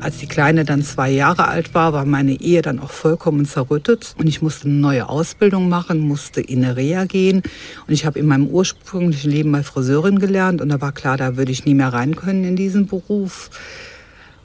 Als 0.00 0.18
die 0.18 0.26
Kleine 0.26 0.64
dann 0.64 0.82
zwei 0.84 1.10
Jahre 1.10 1.48
alt 1.48 1.74
war, 1.74 1.92
war 1.92 2.04
meine 2.04 2.40
Ehe 2.40 2.62
dann 2.62 2.78
auch 2.78 2.90
vollkommen 2.90 3.46
zerrüttet. 3.46 4.14
Und 4.16 4.28
ich 4.28 4.40
musste 4.40 4.68
eine 4.68 4.78
neue 4.78 5.08
Ausbildung 5.08 5.68
machen, 5.68 5.98
musste 5.98 6.40
in 6.40 6.64
eine 6.64 6.76
Reha 6.76 7.04
gehen. 7.04 7.42
Und 7.86 7.92
ich 7.92 8.06
habe 8.06 8.18
in 8.18 8.26
meinem 8.26 8.46
ursprünglichen 8.46 9.30
Leben 9.30 9.50
mal 9.50 9.64
Friseurin 9.64 10.20
gelernt. 10.20 10.60
Und 10.60 10.68
da 10.68 10.80
war 10.80 10.92
klar, 10.92 11.16
da 11.16 11.36
würde 11.36 11.50
ich 11.50 11.64
nie 11.64 11.74
mehr 11.74 11.92
rein 11.92 12.14
können 12.14 12.44
in 12.44 12.54
diesen 12.54 12.86
Beruf. 12.86 13.50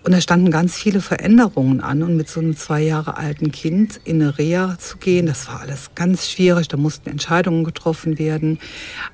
Und 0.03 0.11
da 0.11 0.19
standen 0.19 0.51
ganz 0.51 0.75
viele 0.75 0.99
Veränderungen 0.99 1.79
an. 1.79 2.03
Und 2.03 2.17
mit 2.17 2.27
so 2.27 2.41
einem 2.41 2.57
zwei 2.57 2.81
Jahre 2.81 3.17
alten 3.17 3.51
Kind 3.51 4.01
in 4.03 4.21
eine 4.21 4.37
Reha 4.37 4.77
zu 4.77 4.97
gehen, 4.97 5.25
das 5.25 5.47
war 5.47 5.61
alles 5.61 5.91
ganz 5.95 6.29
schwierig. 6.29 6.67
Da 6.67 6.77
mussten 6.77 7.09
Entscheidungen 7.09 7.63
getroffen 7.63 8.19
werden. 8.19 8.59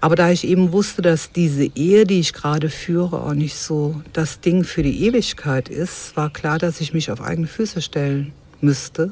Aber 0.02 0.16
da 0.16 0.32
ich 0.32 0.48
eben 0.48 0.72
wusste, 0.72 1.02
dass 1.02 1.32
diese 1.32 1.66
Ehe, 1.76 2.06
die 2.06 2.20
ich 2.20 2.34
gerade 2.34 2.70
führe, 2.70 3.22
auch 3.22 3.34
nicht 3.34 3.56
so 3.56 4.02
das 4.14 4.40
Ding 4.40 4.64
für 4.64 4.82
die 4.82 5.06
Ewigkeit 5.06 5.70
ist, 5.70 6.18
war 6.18 6.32
klar, 6.32 6.58
dass 6.58 6.82
ich 6.82 6.94
mich 6.94 7.12
auf 7.12 7.22
eigene 7.22 7.48
Füße 7.48 7.82
stellen 7.82 8.34
müsste 8.62 9.12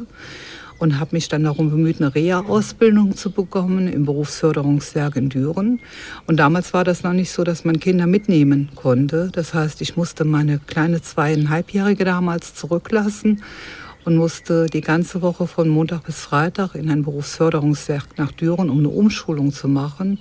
und 0.79 0.99
habe 0.99 1.15
mich 1.15 1.27
dann 1.27 1.43
darum 1.43 1.69
bemüht, 1.69 1.99
eine 1.99 2.13
Reha-Ausbildung 2.13 3.15
zu 3.15 3.31
bekommen 3.31 3.87
im 3.87 4.05
Berufsförderungswerk 4.05 5.15
in 5.15 5.29
Düren. 5.29 5.79
Und 6.25 6.37
damals 6.37 6.73
war 6.73 6.83
das 6.83 7.03
noch 7.03 7.13
nicht 7.13 7.31
so, 7.31 7.43
dass 7.43 7.65
man 7.65 7.79
Kinder 7.79 8.07
mitnehmen 8.07 8.69
konnte. 8.75 9.29
Das 9.31 9.53
heißt, 9.53 9.81
ich 9.81 9.97
musste 9.97 10.25
meine 10.25 10.59
kleine 10.59 11.01
zweieinhalbjährige 11.01 12.05
damals 12.05 12.53
zurücklassen 12.53 13.41
und 14.05 14.15
musste 14.15 14.67
die 14.67 14.81
ganze 14.81 15.21
Woche 15.21 15.47
von 15.47 15.67
Montag 15.67 16.05
bis 16.05 16.21
Freitag 16.21 16.75
in 16.75 16.89
ein 16.89 17.03
Berufsförderungswerk 17.03 18.17
nach 18.17 18.31
Düren, 18.31 18.69
um 18.69 18.79
eine 18.79 18.89
Umschulung 18.89 19.51
zu 19.51 19.67
machen 19.67 20.19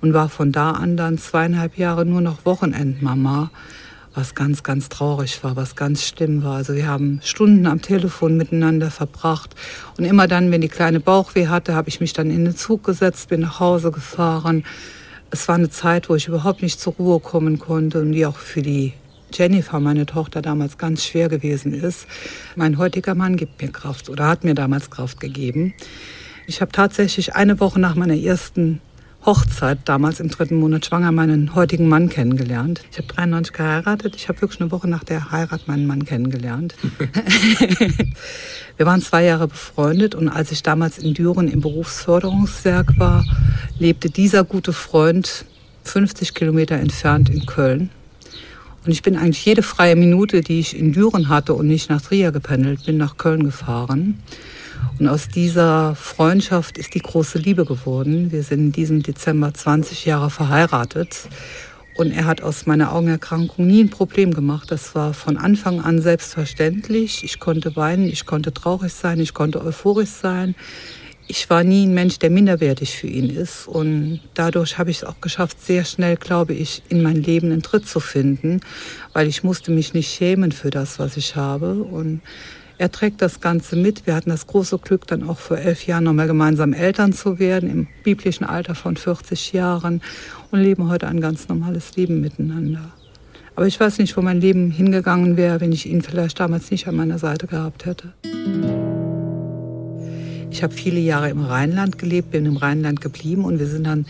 und 0.00 0.14
war 0.14 0.28
von 0.28 0.52
da 0.52 0.70
an 0.70 0.96
dann 0.96 1.18
zweieinhalb 1.18 1.76
Jahre 1.76 2.06
nur 2.06 2.20
noch 2.20 2.46
Wochenendmama 2.46 3.50
was 4.16 4.34
ganz, 4.34 4.62
ganz 4.62 4.88
traurig 4.88 5.44
war, 5.44 5.56
was 5.56 5.76
ganz 5.76 6.02
schlimm 6.02 6.42
war. 6.42 6.56
Also 6.56 6.74
wir 6.74 6.88
haben 6.88 7.20
Stunden 7.22 7.66
am 7.66 7.82
Telefon 7.82 8.36
miteinander 8.36 8.90
verbracht. 8.90 9.54
Und 9.98 10.04
immer 10.04 10.26
dann, 10.26 10.50
wenn 10.50 10.62
die 10.62 10.68
kleine 10.68 11.00
Bauchweh 11.00 11.48
hatte, 11.48 11.74
habe 11.74 11.90
ich 11.90 12.00
mich 12.00 12.14
dann 12.14 12.30
in 12.30 12.44
den 12.46 12.56
Zug 12.56 12.82
gesetzt, 12.82 13.28
bin 13.28 13.40
nach 13.40 13.60
Hause 13.60 13.90
gefahren. 13.90 14.64
Es 15.30 15.46
war 15.48 15.56
eine 15.56 15.68
Zeit, 15.68 16.08
wo 16.08 16.14
ich 16.14 16.28
überhaupt 16.28 16.62
nicht 16.62 16.80
zur 16.80 16.94
Ruhe 16.94 17.20
kommen 17.20 17.58
konnte 17.58 18.00
und 18.00 18.12
die 18.12 18.24
auch 18.24 18.38
für 18.38 18.62
die 18.62 18.94
Jennifer, 19.32 19.80
meine 19.80 20.06
Tochter, 20.06 20.40
damals 20.40 20.78
ganz 20.78 21.04
schwer 21.04 21.28
gewesen 21.28 21.74
ist. 21.74 22.06
Mein 22.54 22.78
heutiger 22.78 23.14
Mann 23.14 23.36
gibt 23.36 23.60
mir 23.60 23.68
Kraft 23.68 24.08
oder 24.08 24.28
hat 24.28 24.44
mir 24.44 24.54
damals 24.54 24.88
Kraft 24.88 25.20
gegeben. 25.20 25.74
Ich 26.46 26.60
habe 26.62 26.72
tatsächlich 26.72 27.34
eine 27.34 27.60
Woche 27.60 27.80
nach 27.80 27.96
meiner 27.96 28.16
ersten 28.16 28.80
Hochzeit, 29.26 29.80
damals 29.86 30.20
im 30.20 30.28
dritten 30.28 30.54
Monat 30.54 30.86
schwanger, 30.86 31.10
meinen 31.10 31.56
heutigen 31.56 31.88
Mann 31.88 32.08
kennengelernt. 32.08 32.82
Ich 32.92 32.98
habe 32.98 33.08
93 33.08 33.52
geheiratet. 33.52 34.14
Ich 34.14 34.28
habe 34.28 34.40
wirklich 34.40 34.60
eine 34.60 34.70
Woche 34.70 34.88
nach 34.88 35.02
der 35.02 35.32
Heirat 35.32 35.66
meinen 35.66 35.88
Mann 35.88 36.04
kennengelernt. 36.04 36.76
Wir 38.76 38.86
waren 38.86 39.02
zwei 39.02 39.24
Jahre 39.24 39.48
befreundet 39.48 40.14
und 40.14 40.28
als 40.28 40.52
ich 40.52 40.62
damals 40.62 40.98
in 40.98 41.12
Düren 41.12 41.48
im 41.48 41.60
Berufsförderungswerk 41.60 42.98
war, 43.00 43.24
lebte 43.80 44.10
dieser 44.10 44.44
gute 44.44 44.72
Freund 44.72 45.44
50 45.82 46.34
Kilometer 46.34 46.76
entfernt 46.76 47.28
in 47.28 47.46
Köln. 47.46 47.90
Und 48.84 48.92
ich 48.92 49.02
bin 49.02 49.16
eigentlich 49.16 49.44
jede 49.44 49.64
freie 49.64 49.96
Minute, 49.96 50.42
die 50.42 50.60
ich 50.60 50.78
in 50.78 50.92
Düren 50.92 51.28
hatte 51.28 51.54
und 51.54 51.66
nicht 51.66 51.90
nach 51.90 52.00
Trier 52.00 52.30
gependelt 52.30 52.86
bin, 52.86 52.96
nach 52.96 53.16
Köln 53.16 53.42
gefahren. 53.42 54.22
Und 54.98 55.08
aus 55.08 55.28
dieser 55.28 55.94
Freundschaft 55.94 56.78
ist 56.78 56.94
die 56.94 57.00
große 57.00 57.38
Liebe 57.38 57.64
geworden. 57.64 58.32
Wir 58.32 58.42
sind 58.42 58.60
in 58.60 58.72
diesem 58.72 59.02
Dezember 59.02 59.52
20 59.52 60.06
Jahre 60.06 60.30
verheiratet. 60.30 61.28
Und 61.96 62.12
er 62.12 62.26
hat 62.26 62.42
aus 62.42 62.66
meiner 62.66 62.92
Augenerkrankung 62.92 63.66
nie 63.66 63.82
ein 63.82 63.90
Problem 63.90 64.34
gemacht. 64.34 64.70
Das 64.70 64.94
war 64.94 65.14
von 65.14 65.38
Anfang 65.38 65.80
an 65.80 66.00
selbstverständlich. 66.02 67.24
Ich 67.24 67.40
konnte 67.40 67.74
weinen, 67.74 68.06
ich 68.06 68.26
konnte 68.26 68.52
traurig 68.52 68.92
sein, 68.92 69.18
ich 69.18 69.32
konnte 69.32 69.64
euphorisch 69.64 70.10
sein. 70.10 70.54
Ich 71.28 71.50
war 71.50 71.64
nie 71.64 71.86
ein 71.86 71.94
Mensch, 71.94 72.18
der 72.18 72.30
minderwertig 72.30 72.96
für 72.96 73.06
ihn 73.06 73.30
ist. 73.30 73.66
Und 73.66 74.20
dadurch 74.34 74.78
habe 74.78 74.90
ich 74.90 74.98
es 74.98 75.04
auch 75.04 75.20
geschafft, 75.20 75.60
sehr 75.60 75.84
schnell, 75.84 76.16
glaube 76.16 76.52
ich, 76.52 76.82
in 76.88 77.02
mein 77.02 77.16
Leben 77.16 77.50
einen 77.50 77.62
Tritt 77.62 77.88
zu 77.88 77.98
finden, 77.98 78.60
weil 79.12 79.26
ich 79.26 79.42
musste 79.42 79.72
mich 79.72 79.94
nicht 79.94 80.12
schämen 80.12 80.52
für 80.52 80.70
das, 80.70 80.98
was 80.98 81.16
ich 81.16 81.34
habe. 81.34 81.82
Und 81.82 82.20
er 82.78 82.92
trägt 82.92 83.22
das 83.22 83.40
Ganze 83.40 83.76
mit. 83.76 84.06
Wir 84.06 84.14
hatten 84.14 84.30
das 84.30 84.46
große 84.46 84.78
Glück, 84.78 85.06
dann 85.06 85.28
auch 85.28 85.38
vor 85.38 85.58
elf 85.58 85.86
Jahren 85.86 86.04
nochmal 86.04 86.26
gemeinsam 86.26 86.72
Eltern 86.72 87.12
zu 87.12 87.38
werden, 87.38 87.70
im 87.70 87.88
biblischen 88.02 88.44
Alter 88.44 88.74
von 88.74 88.96
40 88.96 89.52
Jahren 89.52 90.02
und 90.50 90.60
leben 90.60 90.88
heute 90.88 91.08
ein 91.08 91.20
ganz 91.20 91.48
normales 91.48 91.96
Leben 91.96 92.20
miteinander. 92.20 92.92
Aber 93.54 93.66
ich 93.66 93.80
weiß 93.80 93.98
nicht, 93.98 94.16
wo 94.16 94.20
mein 94.20 94.40
Leben 94.40 94.70
hingegangen 94.70 95.38
wäre, 95.38 95.60
wenn 95.60 95.72
ich 95.72 95.86
ihn 95.88 96.02
vielleicht 96.02 96.38
damals 96.38 96.70
nicht 96.70 96.86
an 96.88 96.96
meiner 96.96 97.18
Seite 97.18 97.46
gehabt 97.46 97.86
hätte. 97.86 98.12
Ich 100.50 100.62
habe 100.62 100.74
viele 100.74 101.00
Jahre 101.00 101.30
im 101.30 101.40
Rheinland 101.40 101.98
gelebt, 101.98 102.30
bin 102.30 102.44
im 102.44 102.58
Rheinland 102.58 103.00
geblieben 103.00 103.44
und 103.44 103.58
wir 103.58 103.66
sind 103.66 103.84
dann 103.84 104.06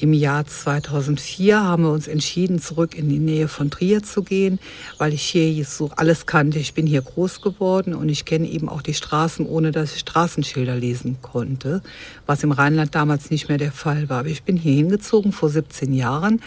Im 0.00 0.12
Jahr 0.12 0.44
2004 0.44 1.62
haben 1.62 1.84
wir 1.84 1.92
uns 1.92 2.08
entschieden, 2.08 2.60
zurück 2.60 2.96
in 2.96 3.08
die 3.08 3.20
Nähe 3.20 3.46
von 3.46 3.70
Trier 3.70 4.02
zu 4.02 4.24
gehen, 4.24 4.58
weil 4.98 5.12
ich 5.14 5.22
hier 5.22 5.64
so 5.64 5.90
alles 5.94 6.26
kannte. 6.26 6.58
Ich 6.58 6.74
bin 6.74 6.84
hier 6.86 7.00
groß 7.00 7.40
geworden 7.40 7.94
und 7.94 8.08
ich 8.08 8.24
kenne 8.24 8.48
eben 8.48 8.68
auch 8.68 8.82
die 8.82 8.94
Straßen, 8.94 9.46
ohne 9.46 9.70
dass 9.70 9.94
ich 9.94 10.00
Straßenschilder 10.00 10.74
lesen 10.74 11.18
konnte, 11.22 11.80
was 12.26 12.42
im 12.42 12.50
Rheinland 12.50 12.94
damals 12.94 13.30
nicht 13.30 13.48
mehr 13.48 13.58
der 13.58 13.70
Fall 13.70 14.08
war. 14.08 14.20
Aber 14.20 14.28
ich 14.28 14.42
bin 14.42 14.56
hier 14.56 14.74
hingezogen 14.74 15.30
vor 15.30 15.48
17 15.48 15.94
Jahren 15.94 16.42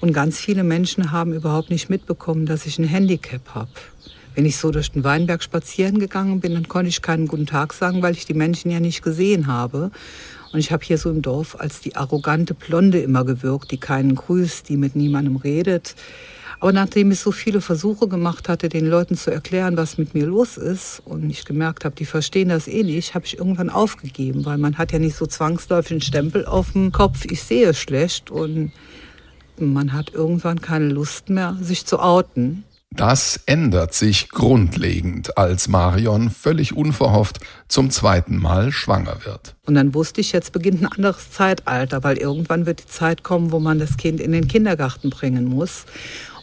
und 0.00 0.12
ganz 0.12 0.38
viele 0.38 0.62
Menschen 0.62 1.10
haben 1.10 1.32
überhaupt 1.32 1.70
nicht 1.70 1.88
mitbekommen, 1.88 2.44
dass 2.44 2.66
ich 2.66 2.78
ein 2.78 2.84
Handicap 2.84 3.54
habe. 3.54 3.70
Wenn 4.34 4.44
ich 4.44 4.58
so 4.58 4.70
durch 4.70 4.92
den 4.92 5.04
Weinberg 5.04 5.42
spazieren 5.42 5.98
gegangen 5.98 6.40
bin, 6.40 6.54
dann 6.54 6.68
konnte 6.68 6.88
ich 6.88 7.02
keinen 7.02 7.26
guten 7.26 7.46
Tag 7.46 7.72
sagen, 7.72 8.02
weil 8.02 8.14
ich 8.14 8.26
die 8.26 8.34
Menschen 8.34 8.70
ja 8.70 8.78
nicht 8.78 9.02
gesehen 9.02 9.46
habe. 9.46 9.90
Und 10.52 10.58
ich 10.58 10.72
habe 10.72 10.84
hier 10.84 10.98
so 10.98 11.10
im 11.10 11.22
Dorf 11.22 11.56
als 11.58 11.80
die 11.80 11.96
arrogante 11.96 12.54
Blonde 12.54 13.00
immer 13.00 13.24
gewirkt, 13.24 13.70
die 13.70 13.78
keinen 13.78 14.16
grüßt, 14.16 14.68
die 14.68 14.76
mit 14.76 14.96
niemandem 14.96 15.36
redet. 15.36 15.94
Aber 16.58 16.72
nachdem 16.72 17.10
ich 17.10 17.20
so 17.20 17.32
viele 17.32 17.62
Versuche 17.62 18.06
gemacht 18.06 18.48
hatte, 18.48 18.68
den 18.68 18.86
Leuten 18.86 19.16
zu 19.16 19.30
erklären, 19.30 19.78
was 19.78 19.96
mit 19.96 20.12
mir 20.12 20.26
los 20.26 20.58
ist, 20.58 21.00
und 21.06 21.30
ich 21.30 21.46
gemerkt 21.46 21.86
habe, 21.86 21.96
die 21.96 22.04
verstehen 22.04 22.50
das 22.50 22.68
eh 22.68 22.82
nicht, 22.82 23.14
habe 23.14 23.24
ich 23.24 23.38
irgendwann 23.38 23.70
aufgegeben, 23.70 24.44
weil 24.44 24.58
man 24.58 24.76
hat 24.76 24.92
ja 24.92 24.98
nicht 24.98 25.16
so 25.16 25.24
zwangsläufig 25.24 25.92
einen 25.92 26.00
Stempel 26.02 26.44
auf 26.44 26.72
dem 26.72 26.92
Kopf, 26.92 27.24
ich 27.24 27.42
sehe 27.42 27.72
schlecht 27.72 28.30
und 28.30 28.72
man 29.58 29.94
hat 29.94 30.12
irgendwann 30.12 30.60
keine 30.60 30.88
Lust 30.88 31.30
mehr, 31.30 31.56
sich 31.60 31.86
zu 31.86 31.98
outen. 31.98 32.64
Das 32.96 33.40
ändert 33.46 33.94
sich 33.94 34.30
grundlegend, 34.30 35.38
als 35.38 35.68
Marion 35.68 36.28
völlig 36.28 36.76
unverhofft 36.76 37.38
zum 37.68 37.90
zweiten 37.90 38.36
Mal 38.36 38.72
schwanger 38.72 39.24
wird. 39.24 39.54
Und 39.64 39.76
dann 39.76 39.94
wusste 39.94 40.20
ich, 40.20 40.32
jetzt 40.32 40.52
beginnt 40.52 40.82
ein 40.82 40.86
anderes 40.86 41.30
Zeitalter, 41.30 42.02
weil 42.02 42.18
irgendwann 42.18 42.66
wird 42.66 42.80
die 42.80 42.86
Zeit 42.86 43.22
kommen, 43.22 43.52
wo 43.52 43.60
man 43.60 43.78
das 43.78 43.96
Kind 43.96 44.20
in 44.20 44.32
den 44.32 44.48
Kindergarten 44.48 45.10
bringen 45.10 45.44
muss. 45.44 45.86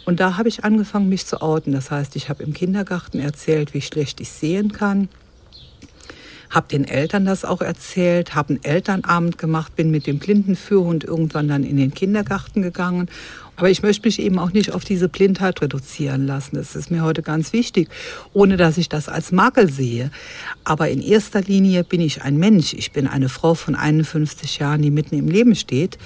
Und 0.06 0.22
da 0.22 0.38
habe 0.38 0.48
ich 0.48 0.63
angefangen, 0.63 1.10
mich 1.10 1.25
zu 1.25 1.42
outen. 1.42 1.74
Das 1.74 1.92
heißt, 1.92 2.16
ich 2.16 2.30
habe 2.30 2.44
im 2.44 2.54
Kindergarten 2.54 3.20
erzählt, 3.20 3.74
wie 3.74 3.82
schlecht 3.82 4.22
ich 4.22 4.32
sehen 4.32 4.72
kann 4.72 5.10
habe 6.50 6.68
den 6.68 6.86
Eltern 6.86 7.25
das 7.25 7.46
auch 7.46 7.62
erzählt, 7.62 8.36
habe 8.36 8.56
einen 8.56 8.63
Elternabend 8.63 9.38
gemacht, 9.38 9.75
bin 9.75 9.92
mit 9.92 10.08
dem 10.08 10.20
Blindenführhund 10.20 11.04
irgendwann 11.04 11.48
dann 11.48 11.63
in 11.63 11.77
den 11.77 11.94
Kindergarten 11.94 12.62
gegangen. 12.62 13.10
Aber 13.58 13.72
ich 13.72 13.82
möchte 13.82 14.08
mich 14.08 14.20
eben 14.20 14.38
auch 14.38 14.54
nicht 14.54 14.72
auf 14.72 14.86
diese 14.86 15.10
Blindheit 15.10 15.62
reduzieren 15.63 16.27
lassen. 16.27 16.56
Das 16.56 16.75
ist 16.75 16.92
mir 16.92 17.01
heute 17.01 17.24
ganz 17.24 17.54
wichtig, 17.54 17.89
ohne 18.32 18.56
dass 18.56 18.77
ich 18.77 18.88
das 18.88 19.10
als 19.10 19.32
Makel 19.32 19.72
sehe. 19.72 20.12
Aber 20.63 20.89
in 20.89 21.01
erster 21.01 21.42
Linie 21.42 21.84
bin 21.84 22.00
ich 22.00 22.22
ein 22.22 22.38
Mensch. 22.38 22.74
Ich 22.74 22.92
bin 22.92 23.08
eine 23.08 23.30
Frau 23.30 23.56
von 23.56 23.74
51 23.74 24.60
Jahren, 24.60 24.84
die 24.84 24.92
mitten 24.92 25.18
im 25.18 25.27
Leben 25.27 25.56
steht. 25.56 25.98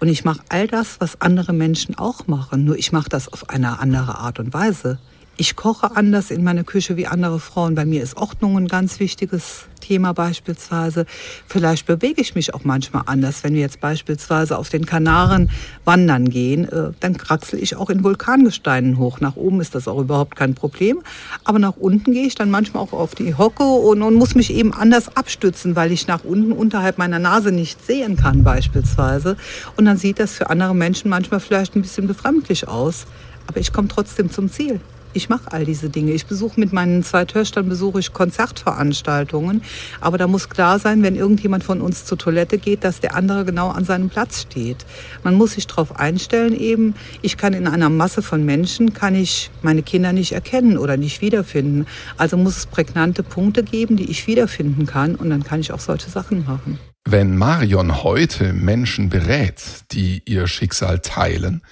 Und 0.00 0.08
ich 0.08 0.24
mache 0.24 0.42
all 0.50 0.66
das, 0.66 1.00
was 1.00 1.20
andere 1.22 1.54
Menschen 1.54 1.96
auch 1.96 2.26
machen. 2.26 2.64
Nur 2.64 2.76
ich 2.76 2.92
mache 2.92 3.08
das 3.08 3.32
auf 3.32 3.48
eine 3.48 3.78
andere 3.80 4.18
Art 4.18 4.38
und 4.38 4.52
Weise. 4.52 4.98
Ich 5.40 5.54
koche 5.54 5.94
anders 5.94 6.32
in 6.32 6.42
meiner 6.42 6.64
Küche 6.64 6.96
wie 6.96 7.06
andere 7.06 7.38
Frauen. 7.38 7.76
Bei 7.76 7.84
mir 7.84 8.02
ist 8.02 8.16
Ordnung 8.16 8.58
ein 8.58 8.66
ganz 8.66 8.98
wichtiges 8.98 9.66
Thema 9.80 10.12
beispielsweise. 10.12 11.06
Vielleicht 11.46 11.86
bewege 11.86 12.20
ich 12.20 12.34
mich 12.34 12.54
auch 12.54 12.64
manchmal 12.64 13.04
anders. 13.06 13.44
Wenn 13.44 13.54
wir 13.54 13.60
jetzt 13.60 13.78
beispielsweise 13.78 14.58
auf 14.58 14.68
den 14.68 14.84
Kanaren 14.84 15.48
wandern 15.84 16.28
gehen, 16.28 16.64
äh, 16.64 16.90
dann 16.98 17.16
kraxel 17.16 17.62
ich 17.62 17.76
auch 17.76 17.88
in 17.88 18.02
Vulkangesteinen 18.02 18.98
hoch. 18.98 19.20
Nach 19.20 19.36
oben 19.36 19.60
ist 19.60 19.76
das 19.76 19.86
auch 19.86 20.00
überhaupt 20.00 20.34
kein 20.34 20.56
Problem. 20.56 21.02
Aber 21.44 21.60
nach 21.60 21.76
unten 21.76 22.12
gehe 22.12 22.26
ich 22.26 22.34
dann 22.34 22.50
manchmal 22.50 22.82
auch 22.82 22.92
auf 22.92 23.14
die 23.14 23.36
Hocke 23.36 23.62
und, 23.62 24.02
und 24.02 24.14
muss 24.14 24.34
mich 24.34 24.52
eben 24.52 24.74
anders 24.74 25.16
abstützen, 25.16 25.76
weil 25.76 25.92
ich 25.92 26.08
nach 26.08 26.24
unten 26.24 26.50
unterhalb 26.50 26.98
meiner 26.98 27.20
Nase 27.20 27.52
nicht 27.52 27.86
sehen 27.86 28.16
kann 28.16 28.42
beispielsweise. 28.42 29.36
Und 29.76 29.84
dann 29.84 29.98
sieht 29.98 30.18
das 30.18 30.32
für 30.32 30.50
andere 30.50 30.74
Menschen 30.74 31.08
manchmal 31.08 31.38
vielleicht 31.38 31.76
ein 31.76 31.82
bisschen 31.82 32.08
befremdlich 32.08 32.66
aus. 32.66 33.06
Aber 33.46 33.60
ich 33.60 33.72
komme 33.72 33.86
trotzdem 33.86 34.32
zum 34.32 34.50
Ziel. 34.50 34.80
Ich 35.14 35.28
mache 35.28 35.52
all 35.52 35.64
diese 35.64 35.88
Dinge. 35.88 36.12
Ich 36.12 36.26
besuche 36.26 36.60
mit 36.60 36.72
meinen 36.72 37.02
zwei 37.02 37.24
Töchtern 37.24 37.68
besuche 37.68 37.98
ich 37.98 38.12
Konzertveranstaltungen. 38.12 39.62
Aber 40.00 40.18
da 40.18 40.26
muss 40.26 40.48
klar 40.48 40.78
sein, 40.78 41.02
wenn 41.02 41.16
irgendjemand 41.16 41.64
von 41.64 41.80
uns 41.80 42.04
zur 42.04 42.18
Toilette 42.18 42.58
geht, 42.58 42.84
dass 42.84 43.00
der 43.00 43.14
andere 43.14 43.44
genau 43.44 43.70
an 43.70 43.84
seinem 43.84 44.10
Platz 44.10 44.42
steht. 44.42 44.84
Man 45.22 45.34
muss 45.34 45.52
sich 45.52 45.66
darauf 45.66 45.98
einstellen 45.98 46.54
eben. 46.54 46.94
Ich 47.22 47.36
kann 47.36 47.54
in 47.54 47.66
einer 47.66 47.88
Masse 47.88 48.22
von 48.22 48.44
Menschen, 48.44 48.92
kann 48.92 49.14
ich 49.14 49.50
meine 49.62 49.82
Kinder 49.82 50.12
nicht 50.12 50.32
erkennen 50.32 50.76
oder 50.76 50.96
nicht 50.96 51.22
wiederfinden. 51.22 51.86
Also 52.16 52.36
muss 52.36 52.56
es 52.56 52.66
prägnante 52.66 53.22
Punkte 53.22 53.62
geben, 53.62 53.96
die 53.96 54.10
ich 54.10 54.26
wiederfinden 54.26 54.86
kann. 54.86 55.14
Und 55.14 55.30
dann 55.30 55.42
kann 55.42 55.60
ich 55.60 55.72
auch 55.72 55.80
solche 55.80 56.10
Sachen 56.10 56.44
machen. 56.44 56.78
Wenn 57.10 57.38
Marion 57.38 58.02
heute 58.02 58.52
Menschen 58.52 59.08
berät, 59.08 59.62
die 59.92 60.22
ihr 60.26 60.46
Schicksal 60.46 60.98
teilen, 60.98 61.62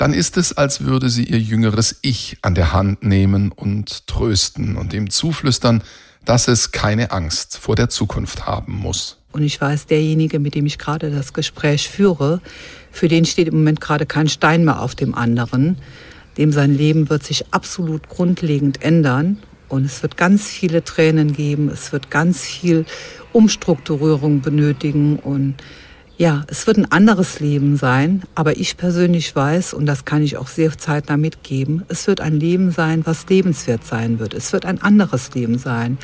dann 0.00 0.14
ist 0.14 0.38
es, 0.38 0.54
als 0.56 0.82
würde 0.82 1.10
sie 1.10 1.24
ihr 1.24 1.38
jüngeres 1.38 1.98
Ich 2.00 2.38
an 2.40 2.54
der 2.54 2.72
Hand 2.72 3.04
nehmen 3.04 3.52
und 3.52 4.06
trösten 4.06 4.76
und 4.76 4.94
ihm 4.94 5.10
zuflüstern, 5.10 5.82
dass 6.24 6.48
es 6.48 6.72
keine 6.72 7.10
Angst 7.10 7.58
vor 7.58 7.76
der 7.76 7.90
Zukunft 7.90 8.46
haben 8.46 8.72
muss. 8.72 9.18
Und 9.32 9.42
ich 9.42 9.60
weiß, 9.60 9.84
derjenige, 9.86 10.38
mit 10.38 10.54
dem 10.54 10.64
ich 10.64 10.78
gerade 10.78 11.10
das 11.10 11.34
Gespräch 11.34 11.90
führe, 11.90 12.40
für 12.90 13.08
den 13.08 13.26
steht 13.26 13.48
im 13.48 13.56
Moment 13.56 13.82
gerade 13.82 14.06
kein 14.06 14.30
Stein 14.30 14.64
mehr 14.64 14.80
auf 14.80 14.94
dem 14.94 15.14
anderen. 15.14 15.76
Dem 16.38 16.50
sein 16.50 16.74
Leben 16.74 17.10
wird 17.10 17.22
sich 17.22 17.52
absolut 17.52 18.08
grundlegend 18.08 18.82
ändern. 18.82 19.36
Und 19.68 19.84
es 19.84 20.02
wird 20.02 20.16
ganz 20.16 20.48
viele 20.48 20.82
Tränen 20.82 21.34
geben. 21.34 21.68
Es 21.68 21.92
wird 21.92 22.10
ganz 22.10 22.40
viel 22.40 22.86
Umstrukturierung 23.32 24.40
benötigen. 24.40 25.18
Und 25.18 25.56
ja, 26.20 26.44
es 26.48 26.66
wird 26.66 26.76
ein 26.76 26.92
anderes 26.92 27.40
Leben 27.40 27.78
sein, 27.78 28.24
aber 28.34 28.58
ich 28.58 28.76
persönlich 28.76 29.34
weiß, 29.34 29.72
und 29.72 29.86
das 29.86 30.04
kann 30.04 30.22
ich 30.22 30.36
auch 30.36 30.48
sehr 30.48 30.76
zeitnah 30.76 31.16
mitgeben, 31.16 31.82
es 31.88 32.06
wird 32.06 32.20
ein 32.20 32.38
Leben 32.38 32.72
sein, 32.72 33.06
was 33.06 33.26
lebenswert 33.30 33.86
sein 33.86 34.18
wird. 34.18 34.34
Es 34.34 34.52
wird 34.52 34.66
ein 34.66 34.82
anderes 34.82 35.32
Leben 35.32 35.56
sein. 35.56 35.96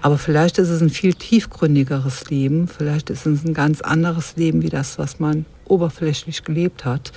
Aber 0.00 0.16
vielleicht 0.16 0.56
ist 0.56 0.70
es 0.70 0.80
ein 0.80 0.88
viel 0.88 1.12
tiefgründigeres 1.12 2.30
Leben, 2.30 2.68
vielleicht 2.68 3.10
ist 3.10 3.26
es 3.26 3.44
ein 3.44 3.52
ganz 3.52 3.82
anderes 3.82 4.34
Leben 4.36 4.62
wie 4.62 4.70
das, 4.70 4.98
was 4.98 5.20
man 5.20 5.44
oberflächlich 5.66 6.42
gelebt 6.42 6.86
hat 6.86 7.12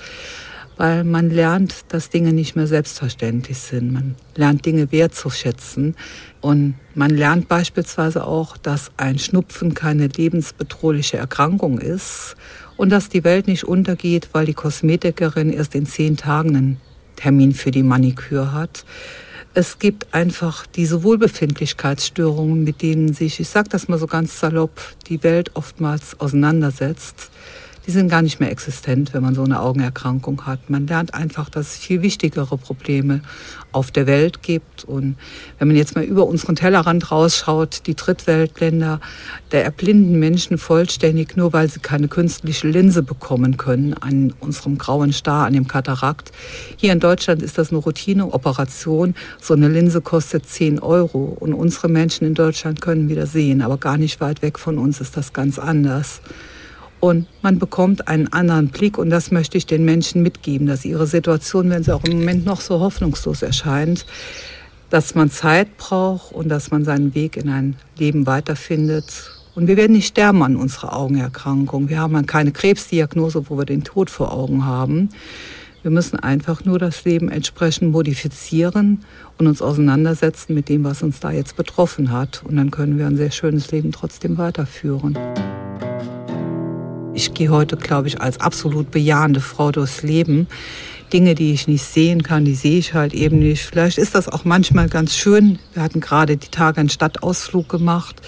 weil 0.76 1.04
man 1.04 1.30
lernt, 1.30 1.86
dass 1.88 2.10
Dinge 2.10 2.32
nicht 2.32 2.56
mehr 2.56 2.66
selbstverständlich 2.66 3.58
sind. 3.58 3.92
Man 3.92 4.14
lernt 4.34 4.66
Dinge 4.66 4.90
wertzuschätzen 4.90 5.94
und 6.40 6.74
man 6.94 7.10
lernt 7.10 7.48
beispielsweise 7.48 8.26
auch, 8.26 8.56
dass 8.56 8.90
ein 8.96 9.18
Schnupfen 9.18 9.74
keine 9.74 10.08
lebensbedrohliche 10.08 11.16
Erkrankung 11.16 11.78
ist 11.78 12.36
und 12.76 12.90
dass 12.90 13.08
die 13.08 13.24
Welt 13.24 13.46
nicht 13.46 13.64
untergeht, 13.64 14.30
weil 14.32 14.46
die 14.46 14.54
Kosmetikerin 14.54 15.52
erst 15.52 15.74
in 15.74 15.86
zehn 15.86 16.16
Tagen 16.16 16.56
einen 16.56 16.80
Termin 17.16 17.54
für 17.54 17.70
die 17.70 17.82
Maniküre 17.82 18.52
hat. 18.52 18.84
Es 19.56 19.78
gibt 19.78 20.12
einfach 20.12 20.66
diese 20.66 21.04
Wohlbefindlichkeitsstörungen, 21.04 22.64
mit 22.64 22.82
denen 22.82 23.14
sich, 23.14 23.38
ich 23.38 23.48
sage 23.48 23.68
das 23.68 23.86
mal 23.86 24.00
so 24.00 24.08
ganz 24.08 24.40
salopp, 24.40 24.80
die 25.06 25.22
Welt 25.22 25.52
oftmals 25.54 26.18
auseinandersetzt 26.18 27.30
die 27.86 27.90
sind 27.90 28.08
gar 28.08 28.22
nicht 28.22 28.40
mehr 28.40 28.50
existent, 28.50 29.12
wenn 29.12 29.22
man 29.22 29.34
so 29.34 29.44
eine 29.44 29.60
Augenerkrankung 29.60 30.46
hat. 30.46 30.70
Man 30.70 30.86
lernt 30.86 31.12
einfach, 31.12 31.50
dass 31.50 31.74
es 31.74 31.76
viel 31.76 32.00
wichtigere 32.00 32.56
Probleme 32.56 33.20
auf 33.72 33.90
der 33.90 34.06
Welt 34.06 34.42
gibt. 34.42 34.84
Und 34.84 35.16
wenn 35.58 35.68
man 35.68 35.76
jetzt 35.76 35.94
mal 35.94 36.04
über 36.04 36.26
unseren 36.26 36.56
Tellerrand 36.56 37.10
rausschaut, 37.10 37.82
die 37.86 37.94
Drittweltländer, 37.94 39.00
da 39.50 39.58
erblinden 39.58 40.18
Menschen 40.18 40.56
vollständig, 40.56 41.36
nur 41.36 41.52
weil 41.52 41.68
sie 41.68 41.80
keine 41.80 42.08
künstliche 42.08 42.68
Linse 42.68 43.02
bekommen 43.02 43.56
können 43.58 43.94
an 43.94 44.32
unserem 44.40 44.78
grauen 44.78 45.12
Star, 45.12 45.46
an 45.46 45.52
dem 45.52 45.68
Katarakt. 45.68 46.32
Hier 46.76 46.92
in 46.92 47.00
Deutschland 47.00 47.42
ist 47.42 47.58
das 47.58 47.70
eine 47.70 47.78
Routineoperation. 47.78 49.14
So 49.40 49.52
eine 49.54 49.68
Linse 49.68 50.00
kostet 50.00 50.46
10 50.46 50.78
Euro. 50.78 51.36
Und 51.38 51.52
unsere 51.52 51.88
Menschen 51.88 52.26
in 52.26 52.34
Deutschland 52.34 52.80
können 52.80 53.10
wieder 53.10 53.26
sehen, 53.26 53.60
aber 53.60 53.76
gar 53.76 53.98
nicht 53.98 54.20
weit 54.20 54.40
weg 54.40 54.58
von 54.58 54.78
uns 54.78 55.00
ist 55.00 55.16
das 55.16 55.34
ganz 55.34 55.58
anders. 55.58 56.22
Und 57.04 57.26
man 57.42 57.58
bekommt 57.58 58.08
einen 58.08 58.32
anderen 58.32 58.68
Blick 58.68 58.96
und 58.96 59.10
das 59.10 59.30
möchte 59.30 59.58
ich 59.58 59.66
den 59.66 59.84
Menschen 59.84 60.22
mitgeben, 60.22 60.66
dass 60.66 60.86
ihre 60.86 61.06
Situation, 61.06 61.68
wenn 61.68 61.82
sie 61.82 61.94
auch 61.94 62.02
im 62.04 62.20
Moment 62.20 62.46
noch 62.46 62.62
so 62.62 62.80
hoffnungslos 62.80 63.42
erscheint, 63.42 64.06
dass 64.88 65.14
man 65.14 65.28
Zeit 65.28 65.76
braucht 65.76 66.32
und 66.32 66.48
dass 66.48 66.70
man 66.70 66.86
seinen 66.86 67.14
Weg 67.14 67.36
in 67.36 67.50
ein 67.50 67.76
Leben 67.98 68.26
weiterfindet. 68.26 69.30
Und 69.54 69.66
wir 69.66 69.76
werden 69.76 69.92
nicht 69.92 70.06
sterben 70.06 70.42
an 70.42 70.56
unserer 70.56 70.96
Augenerkrankung. 70.96 71.90
Wir 71.90 71.98
haben 71.98 72.24
keine 72.24 72.52
Krebsdiagnose, 72.52 73.50
wo 73.50 73.58
wir 73.58 73.66
den 73.66 73.84
Tod 73.84 74.08
vor 74.08 74.32
Augen 74.32 74.64
haben. 74.64 75.10
Wir 75.82 75.90
müssen 75.90 76.18
einfach 76.18 76.64
nur 76.64 76.78
das 76.78 77.04
Leben 77.04 77.28
entsprechend 77.28 77.92
modifizieren 77.92 79.04
und 79.36 79.46
uns 79.46 79.60
auseinandersetzen 79.60 80.54
mit 80.54 80.70
dem, 80.70 80.84
was 80.84 81.02
uns 81.02 81.20
da 81.20 81.32
jetzt 81.32 81.56
betroffen 81.56 82.10
hat. 82.12 82.42
Und 82.48 82.56
dann 82.56 82.70
können 82.70 82.96
wir 82.96 83.06
ein 83.06 83.18
sehr 83.18 83.30
schönes 83.30 83.70
Leben 83.72 83.92
trotzdem 83.92 84.38
weiterführen. 84.38 85.18
Ich 87.16 87.32
gehe 87.32 87.48
heute, 87.48 87.76
glaube 87.76 88.08
ich, 88.08 88.20
als 88.20 88.40
absolut 88.40 88.90
bejahende 88.90 89.40
Frau 89.40 89.70
durchs 89.70 90.02
Leben. 90.02 90.48
Dinge, 91.12 91.36
die 91.36 91.52
ich 91.52 91.68
nicht 91.68 91.84
sehen 91.84 92.24
kann, 92.24 92.44
die 92.44 92.56
sehe 92.56 92.78
ich 92.78 92.92
halt 92.92 93.14
eben 93.14 93.38
nicht. 93.38 93.62
Vielleicht 93.62 93.98
ist 93.98 94.16
das 94.16 94.28
auch 94.28 94.44
manchmal 94.44 94.88
ganz 94.88 95.14
schön. 95.14 95.60
Wir 95.74 95.84
hatten 95.84 96.00
gerade 96.00 96.36
die 96.36 96.48
Tage 96.48 96.80
einen 96.80 96.88
Stadtausflug 96.88 97.68
gemacht, 97.68 98.20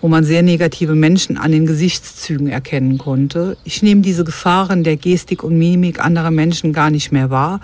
wo 0.00 0.08
man 0.08 0.24
sehr 0.24 0.42
negative 0.42 0.94
Menschen 0.94 1.36
an 1.36 1.52
den 1.52 1.66
Gesichtszügen 1.66 2.48
erkennen 2.48 2.98
konnte. 2.98 3.56
Ich 3.64 3.82
nehme 3.82 4.00
diese 4.00 4.24
Gefahren 4.24 4.84
der 4.84 4.96
Gestik 4.96 5.42
und 5.42 5.58
Mimik 5.58 6.04
anderer 6.04 6.30
Menschen 6.30 6.72
gar 6.72 6.90
nicht 6.90 7.10
mehr 7.10 7.30
wahr. 7.30 7.60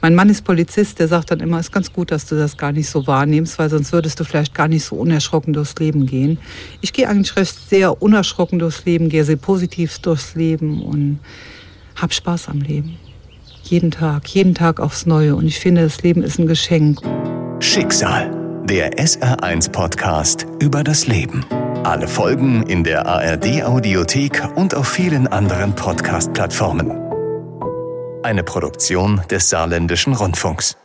Mein 0.00 0.14
Mann 0.14 0.28
ist 0.28 0.44
Polizist, 0.44 0.98
der 0.98 1.08
sagt 1.08 1.30
dann 1.30 1.40
immer, 1.40 1.60
ist 1.60 1.72
ganz 1.72 1.92
gut, 1.92 2.10
dass 2.10 2.26
du 2.26 2.36
das 2.36 2.56
gar 2.56 2.72
nicht 2.72 2.88
so 2.88 3.06
wahrnimmst, 3.06 3.58
weil 3.58 3.70
sonst 3.70 3.92
würdest 3.92 4.18
du 4.20 4.24
vielleicht 4.24 4.54
gar 4.54 4.68
nicht 4.68 4.84
so 4.84 4.96
unerschrocken 4.96 5.52
durchs 5.52 5.74
Leben 5.76 6.06
gehen. 6.06 6.38
Ich 6.80 6.92
gehe 6.92 7.08
eigentlich 7.08 7.36
recht 7.36 7.56
sehr 7.68 8.02
unerschrocken 8.02 8.58
durchs 8.58 8.84
Leben, 8.84 9.08
gehe 9.08 9.24
sehr 9.24 9.36
positiv 9.36 9.98
durchs 10.00 10.34
Leben 10.34 10.82
und 10.82 11.20
hab 11.96 12.12
Spaß 12.12 12.48
am 12.48 12.60
Leben. 12.60 12.96
Jeden 13.62 13.90
Tag, 13.90 14.28
jeden 14.28 14.54
Tag 14.54 14.78
aufs 14.78 15.06
Neue. 15.06 15.36
Und 15.36 15.46
ich 15.46 15.58
finde, 15.58 15.82
das 15.82 16.02
Leben 16.02 16.22
ist 16.22 16.38
ein 16.38 16.46
Geschenk. 16.46 17.00
Schicksal, 17.60 18.30
der 18.68 18.98
SR1-Podcast 18.98 20.46
über 20.60 20.84
das 20.84 21.06
Leben. 21.06 21.44
Alle 21.84 22.08
Folgen 22.08 22.62
in 22.62 22.82
der 22.82 23.06
ARD-Audiothek 23.06 24.42
und 24.56 24.74
auf 24.74 24.88
vielen 24.88 25.26
anderen 25.26 25.74
Podcast-Plattformen. 25.74 26.90
Eine 28.22 28.42
Produktion 28.42 29.20
des 29.30 29.50
Saarländischen 29.50 30.14
Rundfunks. 30.14 30.78